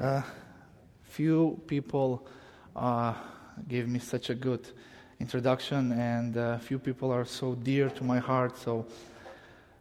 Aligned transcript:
Uh, 0.00 0.22
few 1.02 1.60
people 1.66 2.26
uh, 2.74 3.12
gave 3.68 3.86
me 3.88 3.98
such 3.98 4.30
a 4.30 4.34
good 4.34 4.66
introduction, 5.20 5.92
and 5.92 6.36
uh, 6.36 6.58
few 6.58 6.78
people 6.78 7.12
are 7.12 7.26
so 7.26 7.54
dear 7.54 7.90
to 7.90 8.02
my 8.02 8.18
heart. 8.18 8.56
So 8.56 8.86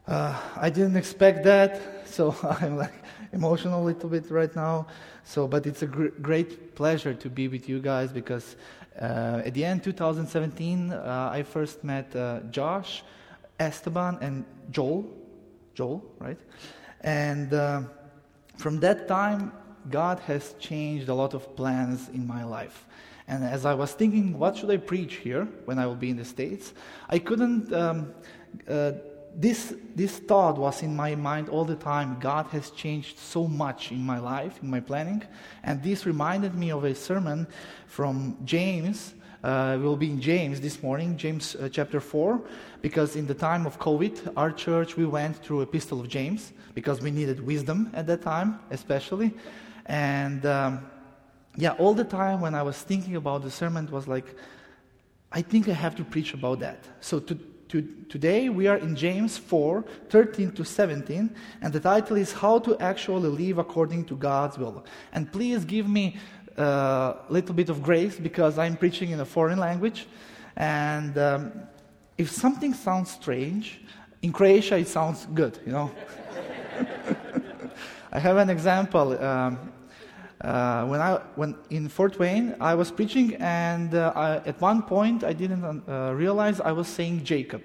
uh, 0.08 0.38
I 0.58 0.70
didn't 0.70 0.98
expect 0.98 1.44
that. 1.46 1.80
So 2.12 2.36
I'm 2.44 2.76
like 2.76 2.94
emotional 3.32 3.82
a 3.82 3.86
little 3.86 4.10
bit 4.10 4.30
right 4.30 4.54
now. 4.54 4.88
So, 5.24 5.48
but 5.48 5.66
it's 5.66 5.82
a 5.82 5.88
gr- 5.88 6.14
great 6.22 6.76
pleasure 6.76 7.14
to 7.14 7.30
be 7.30 7.48
with 7.48 7.70
you 7.70 7.80
guys 7.80 8.12
because 8.12 8.58
uh, 9.00 9.42
at 9.46 9.54
the 9.54 9.64
end 9.64 9.82
2017, 9.82 10.92
uh, 10.92 11.30
I 11.32 11.44
first 11.44 11.86
met 11.86 12.12
Josh, 12.52 13.04
Esteban, 13.62 14.18
and 14.20 14.44
Joel. 14.72 15.06
Joel, 15.74 16.04
right? 16.20 16.38
And 17.00 17.50
from 18.58 18.82
that 18.82 19.08
time, 19.08 19.54
God 19.90 20.20
has 20.22 20.54
changed 20.60 21.10
a 21.10 21.14
lot 21.14 21.34
of 21.34 21.56
plans 21.56 22.10
in 22.10 22.28
my 22.28 22.44
life. 22.44 22.86
And 23.28 23.44
as 23.44 23.66
I 23.66 23.74
was 23.74 23.94
thinking, 23.94 24.38
what 24.38 24.58
should 24.58 24.70
I 24.70 24.78
preach 24.78 25.16
here 25.16 25.48
when 25.66 25.80
I 25.80 25.86
will 25.86 25.96
be 25.96 26.10
in 26.10 26.18
the 26.18 26.26
States? 26.26 26.74
I 27.10 27.20
couldn't. 27.20 27.72
Um, 27.74 28.14
uh, 28.68 28.92
this, 29.36 29.74
this 29.96 30.18
thought 30.18 30.58
was 30.58 30.84
in 30.84 30.96
my 30.96 31.16
mind 31.16 31.50
all 31.50 31.64
the 31.64 31.76
time. 31.76 32.18
God 32.20 32.48
has 32.48 32.70
changed 32.72 33.18
so 33.18 33.48
much 33.48 33.92
in 33.92 34.04
my 34.04 34.20
life, 34.20 34.62
in 34.62 34.70
my 34.70 34.80
planning. 34.80 35.24
And 35.64 35.82
this 35.82 36.06
reminded 36.06 36.56
me 36.56 36.72
of 36.72 36.84
a 36.84 36.94
sermon 36.94 37.48
from 37.88 38.38
James. 38.44 39.14
Uh, 39.44 39.78
we'll 39.82 39.96
be 39.96 40.10
in 40.10 40.22
James 40.22 40.62
this 40.62 40.84
morning, 40.84 41.18
James 41.18 41.56
uh, 41.56 41.68
chapter 41.72 42.00
4, 42.00 42.42
because 42.82 43.16
in 43.16 43.26
the 43.26 43.34
time 43.34 43.66
of 43.66 43.80
COVID, 43.80 44.34
our 44.38 44.52
church, 44.52 44.98
we 44.98 45.06
went 45.06 45.38
through 45.38 45.62
Epistle 45.62 46.00
of 46.00 46.08
James 46.08 46.54
because 46.76 47.02
we 47.02 47.10
needed 47.10 47.40
wisdom 47.40 47.90
at 47.94 48.06
that 48.08 48.22
time, 48.22 48.60
especially. 48.70 49.34
And 49.86 50.46
um, 50.46 50.90
yeah, 51.58 51.72
all 51.74 51.94
the 51.94 52.04
time 52.04 52.42
when 52.42 52.56
I 52.56 52.64
was 52.64 52.78
thinking 52.78 53.16
about 53.16 53.44
the 53.44 53.52
sermon, 53.52 53.90
was 53.92 54.08
like, 54.08 54.26
I 55.32 55.42
think 55.42 55.68
I 55.68 55.74
have 55.74 55.96
to 55.96 56.04
preach 56.04 56.34
about 56.34 56.60
that. 56.60 56.84
So 57.00 57.20
to, 57.20 57.36
to, 57.70 57.82
today 58.10 58.50
we 58.50 58.68
are 58.68 58.78
in 58.78 58.96
James 58.96 59.38
4 59.38 59.84
13 60.10 60.52
to 60.52 60.64
17, 60.64 61.36
and 61.62 61.74
the 61.74 61.80
title 61.80 62.18
is 62.18 62.34
How 62.34 62.60
to 62.60 62.78
Actually 62.80 63.30
Live 63.30 63.58
According 63.58 64.06
to 64.06 64.16
God's 64.16 64.58
Will. 64.58 64.86
And 65.14 65.32
please 65.32 65.66
give 65.66 65.88
me 65.88 66.18
a 66.58 67.16
little 67.30 67.56
bit 67.56 67.70
of 67.70 67.82
grace 67.82 68.20
because 68.20 68.58
I'm 68.58 68.76
preaching 68.76 69.12
in 69.12 69.20
a 69.20 69.26
foreign 69.26 69.60
language. 69.60 70.08
And 70.58 71.18
um, 71.18 71.52
if 72.18 72.30
something 72.30 72.74
sounds 72.74 73.12
strange, 73.12 73.82
in 74.22 74.32
Croatia 74.32 74.78
it 74.78 74.88
sounds 74.88 75.26
good, 75.34 75.60
you 75.66 75.72
know. 75.72 75.92
I 78.12 78.20
have 78.20 78.38
an 78.38 78.50
example. 78.50 79.18
Um, 79.24 79.72
uh, 80.44 80.86
when 80.86 81.00
I 81.02 81.22
when 81.36 81.56
in 81.70 81.88
Fort 81.88 82.18
Wayne, 82.18 82.56
I 82.60 82.74
was 82.74 82.92
preaching, 82.92 83.36
and 83.36 83.94
uh, 83.94 84.12
I, 84.16 84.36
at 84.48 84.60
one 84.60 84.82
point 84.82 85.24
I 85.24 85.34
didn't 85.34 85.64
uh, 85.64 86.14
realize 86.16 86.60
I 86.60 86.72
was 86.72 86.88
saying 86.88 87.24
Jacob, 87.24 87.62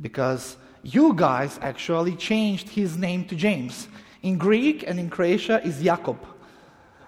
because 0.00 0.56
you 0.82 1.14
guys 1.14 1.58
actually 1.62 2.14
changed 2.14 2.68
his 2.68 2.96
name 2.96 3.24
to 3.26 3.34
James. 3.34 3.88
In 4.22 4.38
Greek 4.38 4.84
and 4.86 4.98
in 4.98 5.10
Croatia 5.10 5.60
is 5.64 5.82
Jakob, 5.82 6.18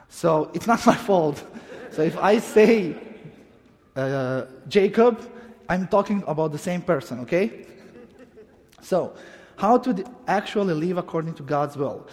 so 0.08 0.50
it's 0.53 0.67
not 0.67 0.84
my 0.92 0.97
fault. 0.97 1.42
So 1.92 2.03
if 2.03 2.19
I 2.19 2.39
say 2.41 2.97
uh, 3.95 4.47
Jacob, 4.69 5.20
I'm 5.69 5.86
talking 5.86 6.25
about 6.27 6.53
the 6.53 6.58
same 6.58 6.83
person. 6.83 7.20
Okay. 7.20 7.67
So 8.83 9.14
how 9.56 9.78
to 9.78 10.05
actually 10.27 10.75
live 10.75 10.98
according 10.98 11.34
to 11.34 11.42
God's 11.42 11.77
will. 11.77 12.06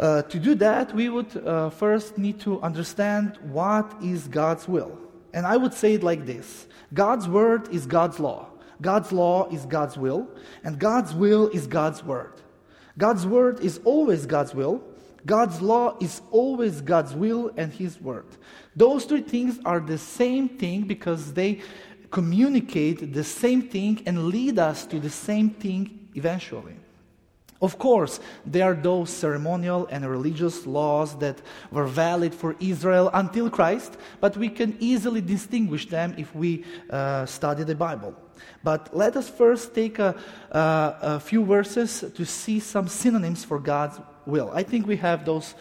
Uh, 0.00 0.22
to 0.22 0.38
do 0.38 0.54
that, 0.54 0.94
we 0.94 1.10
would 1.10 1.36
uh, 1.46 1.68
first 1.68 2.16
need 2.16 2.40
to 2.40 2.58
understand 2.62 3.38
what 3.42 3.94
is 4.02 4.26
God's 4.28 4.66
will. 4.66 4.98
And 5.34 5.46
I 5.46 5.58
would 5.58 5.74
say 5.74 5.94
it 5.94 6.02
like 6.02 6.24
this 6.24 6.66
God's 6.94 7.28
word 7.28 7.68
is 7.68 7.84
God's 7.84 8.18
law, 8.18 8.48
God's 8.80 9.12
law 9.12 9.46
is 9.50 9.66
God's 9.66 9.98
will, 9.98 10.26
and 10.64 10.78
God's 10.78 11.12
will 11.12 11.48
is 11.48 11.66
God's 11.66 12.02
word. 12.02 12.32
God's 12.96 13.26
word 13.26 13.60
is 13.60 13.78
always 13.84 14.24
God's 14.24 14.54
will, 14.54 14.82
God's 15.26 15.60
law 15.60 15.98
is 16.00 16.22
always 16.30 16.80
God's 16.80 17.14
will 17.14 17.52
and 17.58 17.70
His 17.70 18.00
word. 18.00 18.26
Those 18.74 19.04
three 19.04 19.20
things 19.20 19.60
are 19.66 19.80
the 19.80 19.98
same 19.98 20.48
thing 20.48 20.84
because 20.84 21.34
they 21.34 21.60
communicate 22.10 23.12
the 23.12 23.24
same 23.24 23.68
thing 23.68 24.02
and 24.06 24.28
lead 24.28 24.58
us 24.58 24.86
to 24.86 24.98
the 24.98 25.10
same 25.10 25.50
thing 25.50 26.08
eventually. 26.14 26.76
Of 27.62 27.78
course, 27.78 28.20
there 28.46 28.64
are 28.64 28.74
those 28.74 29.10
ceremonial 29.10 29.86
and 29.90 30.08
religious 30.08 30.66
laws 30.66 31.18
that 31.18 31.42
were 31.70 31.86
valid 31.86 32.34
for 32.34 32.56
Israel 32.58 33.10
until 33.12 33.50
Christ, 33.50 33.98
but 34.18 34.36
we 34.36 34.48
can 34.48 34.76
easily 34.80 35.20
distinguish 35.20 35.86
them 35.86 36.14
if 36.16 36.34
we 36.34 36.64
uh, 36.88 37.26
study 37.26 37.64
the 37.64 37.74
Bible. 37.74 38.14
But 38.64 38.96
let 38.96 39.14
us 39.16 39.28
first 39.28 39.74
take 39.74 39.98
a, 39.98 40.14
a, 40.50 41.20
few 41.20 41.44
verses 41.44 42.04
to 42.14 42.24
see 42.24 42.60
some 42.60 42.88
synonyms 42.88 43.44
for 43.44 43.58
God's 43.58 44.00
will. 44.24 44.50
I 44.54 44.62
think 44.62 44.86
we 44.86 44.96
have 44.96 45.26
those, 45.26 45.54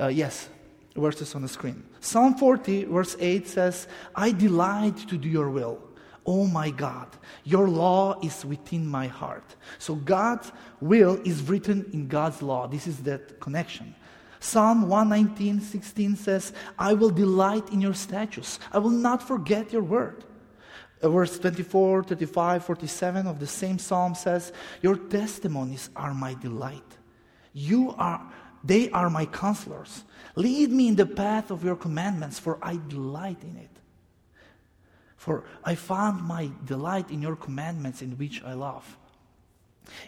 uh, 0.00 0.06
yes, 0.08 0.48
verses 0.96 1.34
on 1.34 1.42
the 1.42 1.48
screen. 1.48 1.84
Psalm 2.00 2.36
40, 2.36 2.84
verse 2.84 3.16
8 3.20 3.46
says, 3.46 3.86
I 4.14 4.30
delight 4.32 4.96
to 5.08 5.18
do 5.18 5.28
your 5.28 5.50
will. 5.50 5.78
Oh 6.26 6.46
my 6.46 6.70
God, 6.70 7.08
your 7.44 7.68
law 7.68 8.18
is 8.22 8.44
within 8.44 8.86
my 8.86 9.06
heart. 9.06 9.56
So 9.78 9.94
God's 9.94 10.52
will 10.80 11.20
is 11.24 11.42
written 11.42 11.88
in 11.92 12.08
God's 12.08 12.40
law. 12.40 12.66
This 12.66 12.86
is 12.86 12.98
that 13.00 13.40
connection. 13.40 13.94
Psalm 14.40 14.88
119, 14.88 15.60
16 15.60 16.16
says, 16.16 16.52
I 16.78 16.92
will 16.92 17.10
delight 17.10 17.70
in 17.70 17.80
your 17.80 17.94
statutes. 17.94 18.58
I 18.72 18.78
will 18.78 18.90
not 18.90 19.22
forget 19.22 19.72
your 19.72 19.82
word. 19.82 20.24
Uh, 21.02 21.08
verse 21.08 21.38
24, 21.38 22.04
35, 22.04 22.64
47 22.64 23.26
of 23.26 23.38
the 23.40 23.46
same 23.46 23.78
psalm 23.78 24.14
says, 24.14 24.52
Your 24.82 24.96
testimonies 24.96 25.90
are 25.96 26.14
my 26.14 26.34
delight. 26.34 26.82
You 27.52 27.94
are, 27.98 28.32
they 28.62 28.90
are 28.90 29.10
my 29.10 29.26
counselors. 29.26 30.04
Lead 30.36 30.70
me 30.70 30.88
in 30.88 30.96
the 30.96 31.06
path 31.06 31.50
of 31.50 31.64
your 31.64 31.76
commandments, 31.76 32.38
for 32.38 32.58
I 32.62 32.78
delight 32.88 33.42
in 33.42 33.56
it. 33.56 33.73
For 35.24 35.42
I 35.64 35.74
found 35.74 36.22
my 36.22 36.50
delight 36.66 37.10
in 37.10 37.22
your 37.22 37.34
commandments, 37.34 38.02
in 38.02 38.10
which 38.18 38.42
I 38.44 38.52
love. 38.52 38.84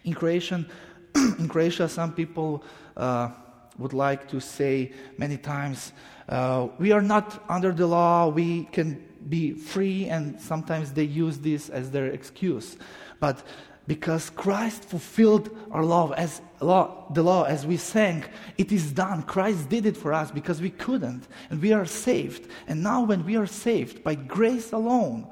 In 0.05 0.13
Croatian, 0.13 0.69
in 1.15 1.49
Croatia, 1.49 1.89
some 1.89 2.13
people 2.13 2.63
uh, 2.99 3.31
would 3.79 3.95
like 3.95 4.29
to 4.29 4.41
say 4.41 4.93
many 5.17 5.39
times, 5.39 5.95
uh, 6.29 6.69
"We 6.79 6.93
are 6.93 7.01
not 7.01 7.43
under 7.49 7.73
the 7.73 7.87
law. 7.87 8.29
We 8.29 8.65
can 8.65 9.03
be 9.27 9.55
free," 9.55 10.05
and 10.05 10.39
sometimes 10.39 10.93
they 10.93 11.05
use 11.05 11.39
this 11.39 11.71
as 11.71 11.91
their 11.91 12.09
excuse. 12.09 12.77
But 13.19 13.43
because 13.87 14.31
Christ 14.31 14.85
fulfilled 14.85 15.57
our 15.71 15.85
love 15.85 16.13
as 16.13 16.41
law, 16.61 17.07
the 17.13 17.23
law 17.23 17.45
as 17.45 17.67
we 17.67 17.77
sang, 17.77 18.25
it 18.59 18.73
is 18.73 18.91
done. 18.93 19.23
Christ 19.23 19.69
did 19.69 19.87
it 19.87 19.97
for 19.97 20.13
us 20.13 20.31
because 20.31 20.61
we 20.61 20.71
couldn't, 20.71 21.29
and 21.51 21.63
we 21.63 21.73
are 21.73 21.87
saved. 21.87 22.51
And 22.67 22.83
now, 22.83 23.03
when 23.03 23.25
we 23.25 23.37
are 23.37 23.47
saved 23.47 24.03
by 24.03 24.17
grace 24.17 24.73
alone, 24.73 25.29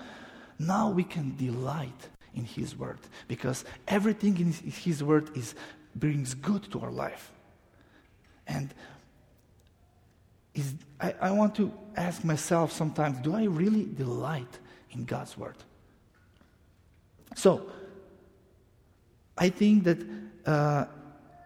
now 0.59 0.91
we 0.91 1.03
can 1.03 1.37
delight 1.37 2.09
in 2.35 2.45
His 2.45 2.77
word 2.77 2.99
because 3.27 3.65
everything 3.89 4.39
in 4.39 4.53
His 4.53 5.03
word 5.03 5.37
is 5.37 5.55
brings 5.97 6.35
good 6.35 6.71
to 6.73 6.81
our 6.81 6.91
life. 6.91 7.33
And 8.47 8.75
is, 10.55 10.75
I, 11.01 11.15
I 11.21 11.31
want 11.33 11.57
to 11.57 11.73
ask 11.97 12.23
myself 12.23 12.71
sometimes: 12.71 13.19
Do 13.19 13.35
I 13.35 13.45
really 13.45 13.85
delight 13.85 14.59
in 14.93 15.05
God's 15.05 15.37
word? 15.37 15.57
So 17.35 17.69
I 19.37 19.49
think 19.49 19.85
that 19.85 19.99
uh, 20.47 20.85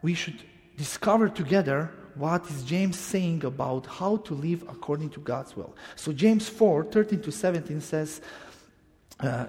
we 0.02 0.14
should 0.14 0.42
discover 0.76 1.28
together 1.28 1.90
what 2.14 2.48
is 2.50 2.64
James 2.64 2.98
saying 2.98 3.44
about 3.44 3.86
how 3.86 4.16
to 4.18 4.34
live 4.34 4.62
according 4.62 5.10
to 5.10 5.20
God's 5.20 5.56
will. 5.56 5.74
So 5.96 6.12
James 6.12 6.48
4, 6.48 6.84
13 6.84 7.22
to 7.22 7.32
17 7.32 7.80
says, 7.80 8.20
uh, 9.20 9.46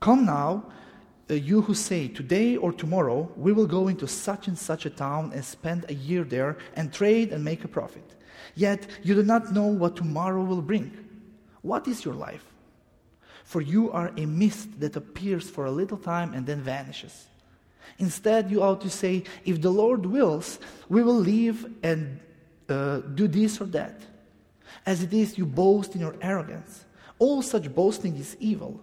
Come 0.00 0.24
now, 0.24 0.64
uh, 1.30 1.34
you 1.34 1.60
who 1.60 1.74
say, 1.74 2.08
Today 2.08 2.56
or 2.56 2.72
tomorrow 2.72 3.30
we 3.36 3.52
will 3.52 3.66
go 3.66 3.88
into 3.88 4.08
such 4.08 4.48
and 4.48 4.58
such 4.58 4.86
a 4.86 4.90
town 4.90 5.32
and 5.34 5.44
spend 5.44 5.84
a 5.88 5.94
year 5.94 6.24
there 6.24 6.56
and 6.74 6.92
trade 6.92 7.32
and 7.32 7.44
make 7.44 7.64
a 7.64 7.68
profit. 7.68 8.16
Yet 8.54 8.86
you 9.02 9.14
do 9.14 9.22
not 9.22 9.52
know 9.52 9.66
what 9.66 9.96
tomorrow 9.96 10.42
will 10.42 10.62
bring. 10.62 10.96
What 11.62 11.86
is 11.86 12.04
your 12.04 12.14
life? 12.14 12.44
For 13.44 13.60
you 13.60 13.90
are 13.92 14.12
a 14.16 14.26
mist 14.26 14.80
that 14.80 14.96
appears 14.96 15.50
for 15.50 15.66
a 15.66 15.70
little 15.70 15.98
time 15.98 16.32
and 16.32 16.46
then 16.46 16.62
vanishes. 16.62 17.26
Instead, 17.98 18.50
you 18.50 18.62
ought 18.62 18.80
to 18.80 18.90
say, 18.90 19.24
if 19.44 19.60
the 19.60 19.70
Lord 19.70 20.06
wills, 20.06 20.58
we 20.88 21.02
will 21.02 21.18
live 21.18 21.66
and 21.82 22.20
uh, 22.68 22.98
do 22.98 23.28
this 23.28 23.60
or 23.60 23.66
that. 23.66 24.00
As 24.86 25.02
it 25.02 25.12
is, 25.12 25.36
you 25.36 25.46
boast 25.46 25.94
in 25.94 26.00
your 26.00 26.16
arrogance. 26.20 26.84
All 27.18 27.42
such 27.42 27.74
boasting 27.74 28.16
is 28.16 28.36
evil. 28.40 28.80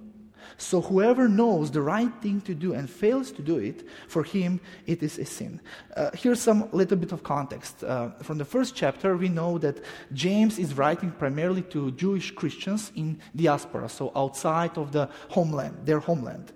So 0.58 0.82
whoever 0.82 1.28
knows 1.28 1.72
the 1.72 1.82
right 1.82 2.12
thing 2.22 2.42
to 2.42 2.56
do 2.56 2.74
and 2.74 2.90
fails 2.90 3.32
to 3.34 3.42
do 3.42 3.58
it, 3.58 3.88
for 4.08 4.24
him 4.24 4.60
it 4.86 5.04
is 5.04 5.20
a 5.20 5.26
sin. 5.26 5.62
Uh, 5.96 6.12
here's 6.14 6.42
some 6.42 6.70
little 6.72 6.98
bit 6.98 7.12
of 7.12 7.24
context. 7.24 7.84
Uh, 7.84 8.10
from 8.24 8.38
the 8.38 8.46
first 8.46 8.76
chapter, 8.76 9.16
we 9.18 9.30
know 9.30 9.58
that 9.60 9.84
James 10.14 10.58
is 10.58 10.76
writing 10.76 11.12
primarily 11.12 11.62
to 11.64 11.92
Jewish 11.92 12.32
Christians 12.32 12.92
in 12.96 13.20
diaspora, 13.36 13.90
so 13.90 14.12
outside 14.16 14.78
of 14.78 14.92
the 14.92 15.10
homeland, 15.30 15.78
their 15.86 16.00
homeland. 16.00 16.52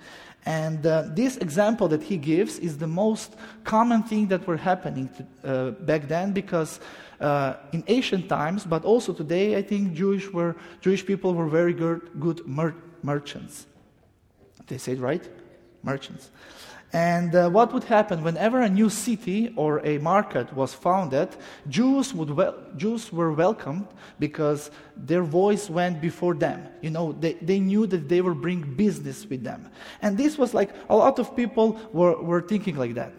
And 0.45 0.85
uh, 0.85 1.03
this 1.09 1.37
example 1.37 1.87
that 1.89 2.01
he 2.01 2.17
gives 2.17 2.57
is 2.59 2.77
the 2.77 2.87
most 2.87 3.35
common 3.63 4.03
thing 4.03 4.27
that 4.27 4.47
were 4.47 4.57
happening 4.57 5.09
to, 5.09 5.49
uh, 5.49 5.71
back 5.71 6.07
then 6.07 6.31
because 6.31 6.79
uh, 7.19 7.53
in 7.71 7.83
ancient 7.87 8.27
times, 8.27 8.65
but 8.65 8.83
also 8.83 9.13
today, 9.13 9.55
I 9.55 9.61
think 9.61 9.93
Jewish, 9.93 10.31
were, 10.31 10.55
Jewish 10.81 11.05
people 11.05 11.35
were 11.35 11.47
very 11.47 11.73
good, 11.73 12.09
good 12.19 12.45
mer- 12.47 12.75
merchants. 13.03 13.67
They 14.65 14.79
said 14.79 14.99
right? 14.99 15.27
Merchants. 15.83 16.31
And 16.93 17.33
uh, 17.33 17.49
what 17.49 17.73
would 17.73 17.85
happen 17.85 18.21
whenever 18.21 18.59
a 18.61 18.69
new 18.69 18.89
city 18.89 19.53
or 19.55 19.79
a 19.85 19.97
market 19.99 20.53
was 20.53 20.73
founded? 20.73 21.29
Jews, 21.69 22.13
would 22.13 22.29
wel- 22.29 22.57
Jews 22.75 23.13
were 23.13 23.31
welcomed 23.31 23.87
because 24.19 24.71
their 24.97 25.23
voice 25.23 25.69
went 25.69 26.01
before 26.01 26.33
them. 26.33 26.67
You 26.81 26.89
know, 26.89 27.13
they, 27.13 27.33
they 27.33 27.59
knew 27.61 27.87
that 27.87 28.09
they 28.09 28.19
would 28.19 28.41
bring 28.41 28.75
business 28.75 29.25
with 29.25 29.41
them. 29.43 29.69
And 30.01 30.17
this 30.17 30.37
was 30.37 30.53
like 30.53 30.71
a 30.89 30.95
lot 30.95 31.17
of 31.17 31.33
people 31.33 31.79
were, 31.93 32.21
were 32.21 32.41
thinking 32.41 32.75
like 32.75 32.95
that. 32.95 33.13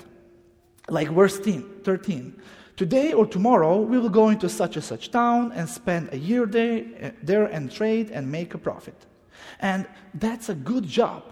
Like 0.88 1.08
verse 1.08 1.38
13. 1.38 2.42
Today 2.76 3.12
or 3.12 3.26
tomorrow, 3.26 3.80
we 3.80 3.98
will 3.98 4.10
go 4.10 4.28
into 4.28 4.48
such 4.50 4.76
and 4.76 4.84
such 4.84 5.10
town 5.10 5.52
and 5.52 5.69
spend 5.69 6.12
a 6.12 6.19
year 6.19 6.44
there, 6.44 6.84
uh, 7.02 7.10
there 7.22 7.46
and 7.46 7.70
trade 7.70 8.10
and 8.10 8.30
make 8.30 8.52
a 8.52 8.58
profit. 8.58 9.06
And 9.60 9.86
that's 10.12 10.50
a 10.50 10.54
good 10.54 10.84
job. 10.84 11.22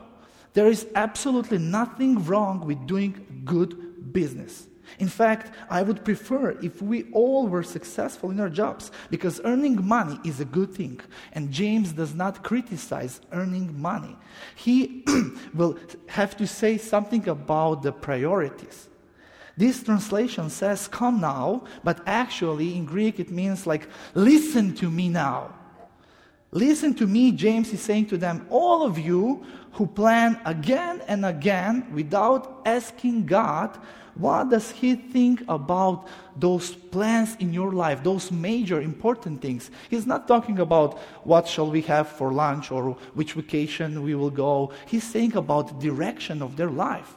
There 0.53 0.67
is 0.67 0.87
absolutely 0.95 1.59
nothing 1.59 2.25
wrong 2.25 2.67
with 2.67 2.87
doing 2.87 3.43
good 3.45 4.13
business. 4.13 4.67
In 4.99 5.09
fact, 5.09 5.55
I 5.71 5.83
would 5.83 6.05
prefer 6.05 6.59
if 6.63 6.83
we 6.83 7.05
all 7.13 7.47
were 7.47 7.63
successful 7.63 8.31
in 8.31 8.41
our 8.41 8.49
jobs 8.49 8.91
because 9.09 9.41
earning 9.45 9.87
money 9.87 10.19
is 10.25 10.41
a 10.41 10.45
good 10.45 10.75
thing. 10.75 11.01
And 11.33 11.53
James 11.53 11.93
does 11.93 12.15
not 12.15 12.43
criticize 12.43 13.21
earning 13.33 13.81
money. 13.81 14.17
He 14.57 15.05
will 15.55 15.79
have 16.09 16.37
to 16.39 16.47
say 16.47 16.77
something 16.77 17.29
about 17.29 17.83
the 17.83 17.93
priorities. 17.93 18.89
This 19.57 19.83
translation 19.83 20.51
says, 20.51 20.89
Come 20.89 21.21
now, 21.21 21.65
but 21.85 22.01
actually 22.07 22.77
in 22.77 22.85
Greek 22.85 23.21
it 23.21 23.31
means 23.31 23.67
like, 23.67 23.89
Listen 24.15 24.75
to 24.77 24.91
me 24.91 25.09
now. 25.09 25.55
Listen 26.53 26.95
to 26.95 27.07
me, 27.07 27.31
James 27.31 27.73
is 27.73 27.81
saying 27.81 28.07
to 28.07 28.19
them, 28.19 28.47
all 28.51 28.85
of 28.85 28.99
you 28.99 29.45
who 29.73 29.87
plan 29.87 30.41
again 30.45 31.01
and 31.07 31.25
again 31.25 31.87
without 31.95 32.63
asking 32.67 33.27
God, 33.27 33.79
what 34.17 34.51
does 34.51 34.71
He 34.71 34.97
think 34.97 35.43
about 35.49 36.09
those 36.37 36.75
plans 36.75 37.37
in 37.39 37.53
your 37.53 37.73
life, 37.73 38.03
those 38.03 38.33
major 38.33 38.81
important 38.81 39.41
things? 39.41 39.71
He's 39.89 40.07
not 40.07 40.27
talking 40.27 40.59
about 40.59 40.99
what 41.25 41.47
shall 41.47 41.71
we 41.71 41.83
have 41.83 42.09
for 42.09 42.33
lunch 42.33 42.73
or 42.73 42.91
which 43.15 43.35
vacation 43.35 44.03
we 44.03 44.15
will 44.15 44.31
go. 44.31 44.73
He's 44.87 45.05
saying 45.05 45.37
about 45.37 45.69
the 45.69 45.89
direction 45.89 46.43
of 46.43 46.57
their 46.57 46.71
life. 46.71 47.15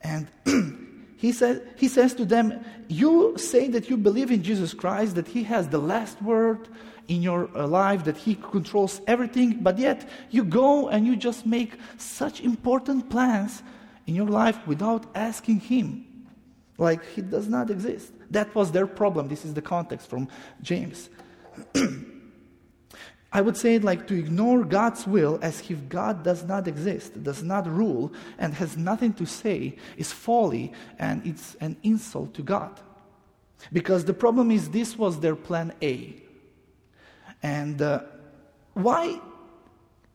And 0.00 0.26
he, 1.16 1.32
said, 1.32 1.68
he 1.76 1.88
says 1.88 2.14
to 2.14 2.24
them, 2.24 2.64
You 2.88 3.34
say 3.36 3.68
that 3.68 3.90
you 3.90 3.96
believe 3.96 4.30
in 4.30 4.42
Jesus 4.42 4.74
Christ, 4.74 5.14
that 5.16 5.28
He 5.28 5.44
has 5.44 5.68
the 5.68 5.78
last 5.78 6.20
word, 6.22 6.68
in 7.08 7.22
your 7.22 7.48
uh, 7.56 7.66
life 7.66 8.04
that 8.04 8.16
He 8.16 8.34
controls 8.34 9.00
everything, 9.06 9.58
but 9.60 9.78
yet 9.78 10.08
you 10.30 10.44
go 10.44 10.88
and 10.88 11.06
you 11.06 11.16
just 11.16 11.46
make 11.46 11.74
such 11.96 12.40
important 12.40 13.10
plans 13.10 13.62
in 14.06 14.14
your 14.14 14.28
life 14.28 14.58
without 14.66 15.06
asking 15.14 15.60
Him. 15.60 16.06
Like 16.78 17.04
He 17.14 17.22
does 17.22 17.48
not 17.48 17.70
exist. 17.70 18.12
That 18.30 18.54
was 18.54 18.72
their 18.72 18.86
problem. 18.86 19.28
This 19.28 19.44
is 19.44 19.54
the 19.54 19.62
context 19.62 20.08
from 20.08 20.28
James. 20.62 21.10
I 23.34 23.40
would 23.40 23.56
say 23.56 23.78
like 23.78 24.06
to 24.08 24.18
ignore 24.18 24.62
God's 24.62 25.06
will 25.06 25.38
as 25.40 25.62
if 25.70 25.88
God 25.88 26.22
does 26.22 26.44
not 26.44 26.68
exist, 26.68 27.22
does 27.22 27.42
not 27.42 27.66
rule, 27.66 28.12
and 28.38 28.52
has 28.54 28.76
nothing 28.76 29.14
to 29.14 29.26
say 29.26 29.76
is 29.96 30.12
folly 30.12 30.72
and 30.98 31.26
it's 31.26 31.54
an 31.56 31.76
insult 31.82 32.34
to 32.34 32.42
God. 32.42 32.78
Because 33.72 34.04
the 34.04 34.14
problem 34.14 34.50
is, 34.50 34.70
this 34.70 34.98
was 34.98 35.20
their 35.20 35.36
plan 35.36 35.72
A. 35.82 36.14
And 37.42 37.80
uh, 37.82 38.02
why 38.74 39.20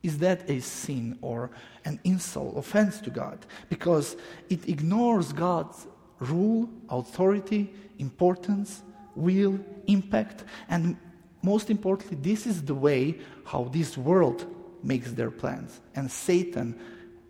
is 0.03 0.19
that 0.19 0.49
a 0.49 0.59
sin 0.59 1.17
or 1.21 1.49
an 1.85 1.99
insult, 2.03 2.57
offense 2.57 3.01
to 3.01 3.09
God? 3.09 3.45
Because 3.69 4.15
it 4.49 4.67
ignores 4.69 5.33
God's 5.33 5.87
rule, 6.19 6.69
authority, 6.89 7.73
importance, 7.99 8.83
will, 9.15 9.59
impact, 9.87 10.43
and 10.69 10.97
most 11.41 11.69
importantly, 11.69 12.17
this 12.21 12.45
is 12.45 12.63
the 12.63 12.75
way 12.75 13.19
how 13.45 13.65
this 13.65 13.97
world 13.97 14.45
makes 14.83 15.11
their 15.11 15.31
plans, 15.31 15.79
and 15.95 16.11
Satan 16.11 16.79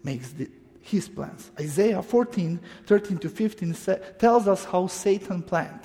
makes 0.04 0.32
the, 0.32 0.50
his 0.82 1.10
plans. 1.10 1.52
Isaiah 1.60 2.02
14, 2.02 2.60
13 2.86 3.18
to 3.20 3.30
15 3.30 3.74
sa- 3.74 3.96
tells 4.18 4.48
us 4.48 4.66
how 4.66 4.88
Satan 4.88 5.44
planned. 5.44 5.82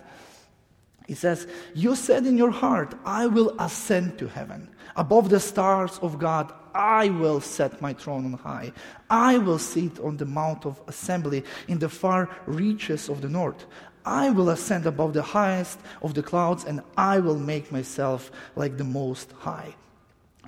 He 1.12 1.16
says, 1.16 1.46
You 1.74 1.94
said 1.94 2.24
in 2.24 2.38
your 2.38 2.50
heart, 2.50 2.94
I 3.04 3.26
will 3.26 3.54
ascend 3.58 4.18
to 4.18 4.28
heaven. 4.28 4.70
Above 4.96 5.28
the 5.28 5.40
stars 5.40 5.98
of 6.00 6.18
God, 6.18 6.50
I 6.74 7.10
will 7.10 7.38
set 7.38 7.82
my 7.82 7.92
throne 7.92 8.24
on 8.24 8.32
high. 8.32 8.72
I 9.10 9.36
will 9.36 9.58
sit 9.58 10.00
on 10.00 10.16
the 10.16 10.24
mount 10.24 10.64
of 10.64 10.80
assembly 10.86 11.44
in 11.68 11.78
the 11.80 11.90
far 11.90 12.30
reaches 12.46 13.10
of 13.10 13.20
the 13.20 13.28
north. 13.28 13.66
I 14.06 14.30
will 14.30 14.48
ascend 14.48 14.86
above 14.86 15.12
the 15.12 15.20
highest 15.20 15.80
of 16.00 16.14
the 16.14 16.22
clouds, 16.22 16.64
and 16.64 16.80
I 16.96 17.18
will 17.18 17.38
make 17.38 17.70
myself 17.70 18.30
like 18.56 18.78
the 18.78 18.84
Most 18.84 19.32
High. 19.32 19.74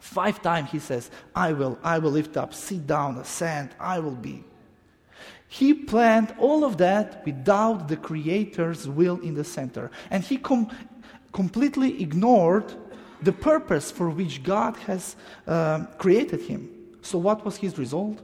Five 0.00 0.40
times 0.40 0.70
he 0.70 0.78
says, 0.78 1.10
I 1.36 1.52
will, 1.52 1.78
I 1.84 1.98
will 1.98 2.12
lift 2.12 2.38
up, 2.38 2.54
sit 2.54 2.86
down, 2.86 3.18
ascend, 3.18 3.74
I 3.78 3.98
will 3.98 4.16
be. 4.16 4.44
He 5.54 5.72
planned 5.72 6.34
all 6.36 6.64
of 6.64 6.78
that 6.78 7.24
without 7.24 7.86
the 7.86 7.96
Creator's 7.96 8.88
will 8.88 9.20
in 9.20 9.34
the 9.34 9.44
center. 9.44 9.88
And 10.10 10.24
he 10.24 10.36
com- 10.36 10.68
completely 11.30 12.02
ignored 12.02 12.74
the 13.22 13.30
purpose 13.30 13.88
for 13.92 14.10
which 14.10 14.42
God 14.42 14.76
has 14.88 15.14
uh, 15.46 15.84
created 15.96 16.40
him. 16.40 16.68
So, 17.02 17.18
what 17.18 17.44
was 17.44 17.56
his 17.58 17.78
result? 17.78 18.18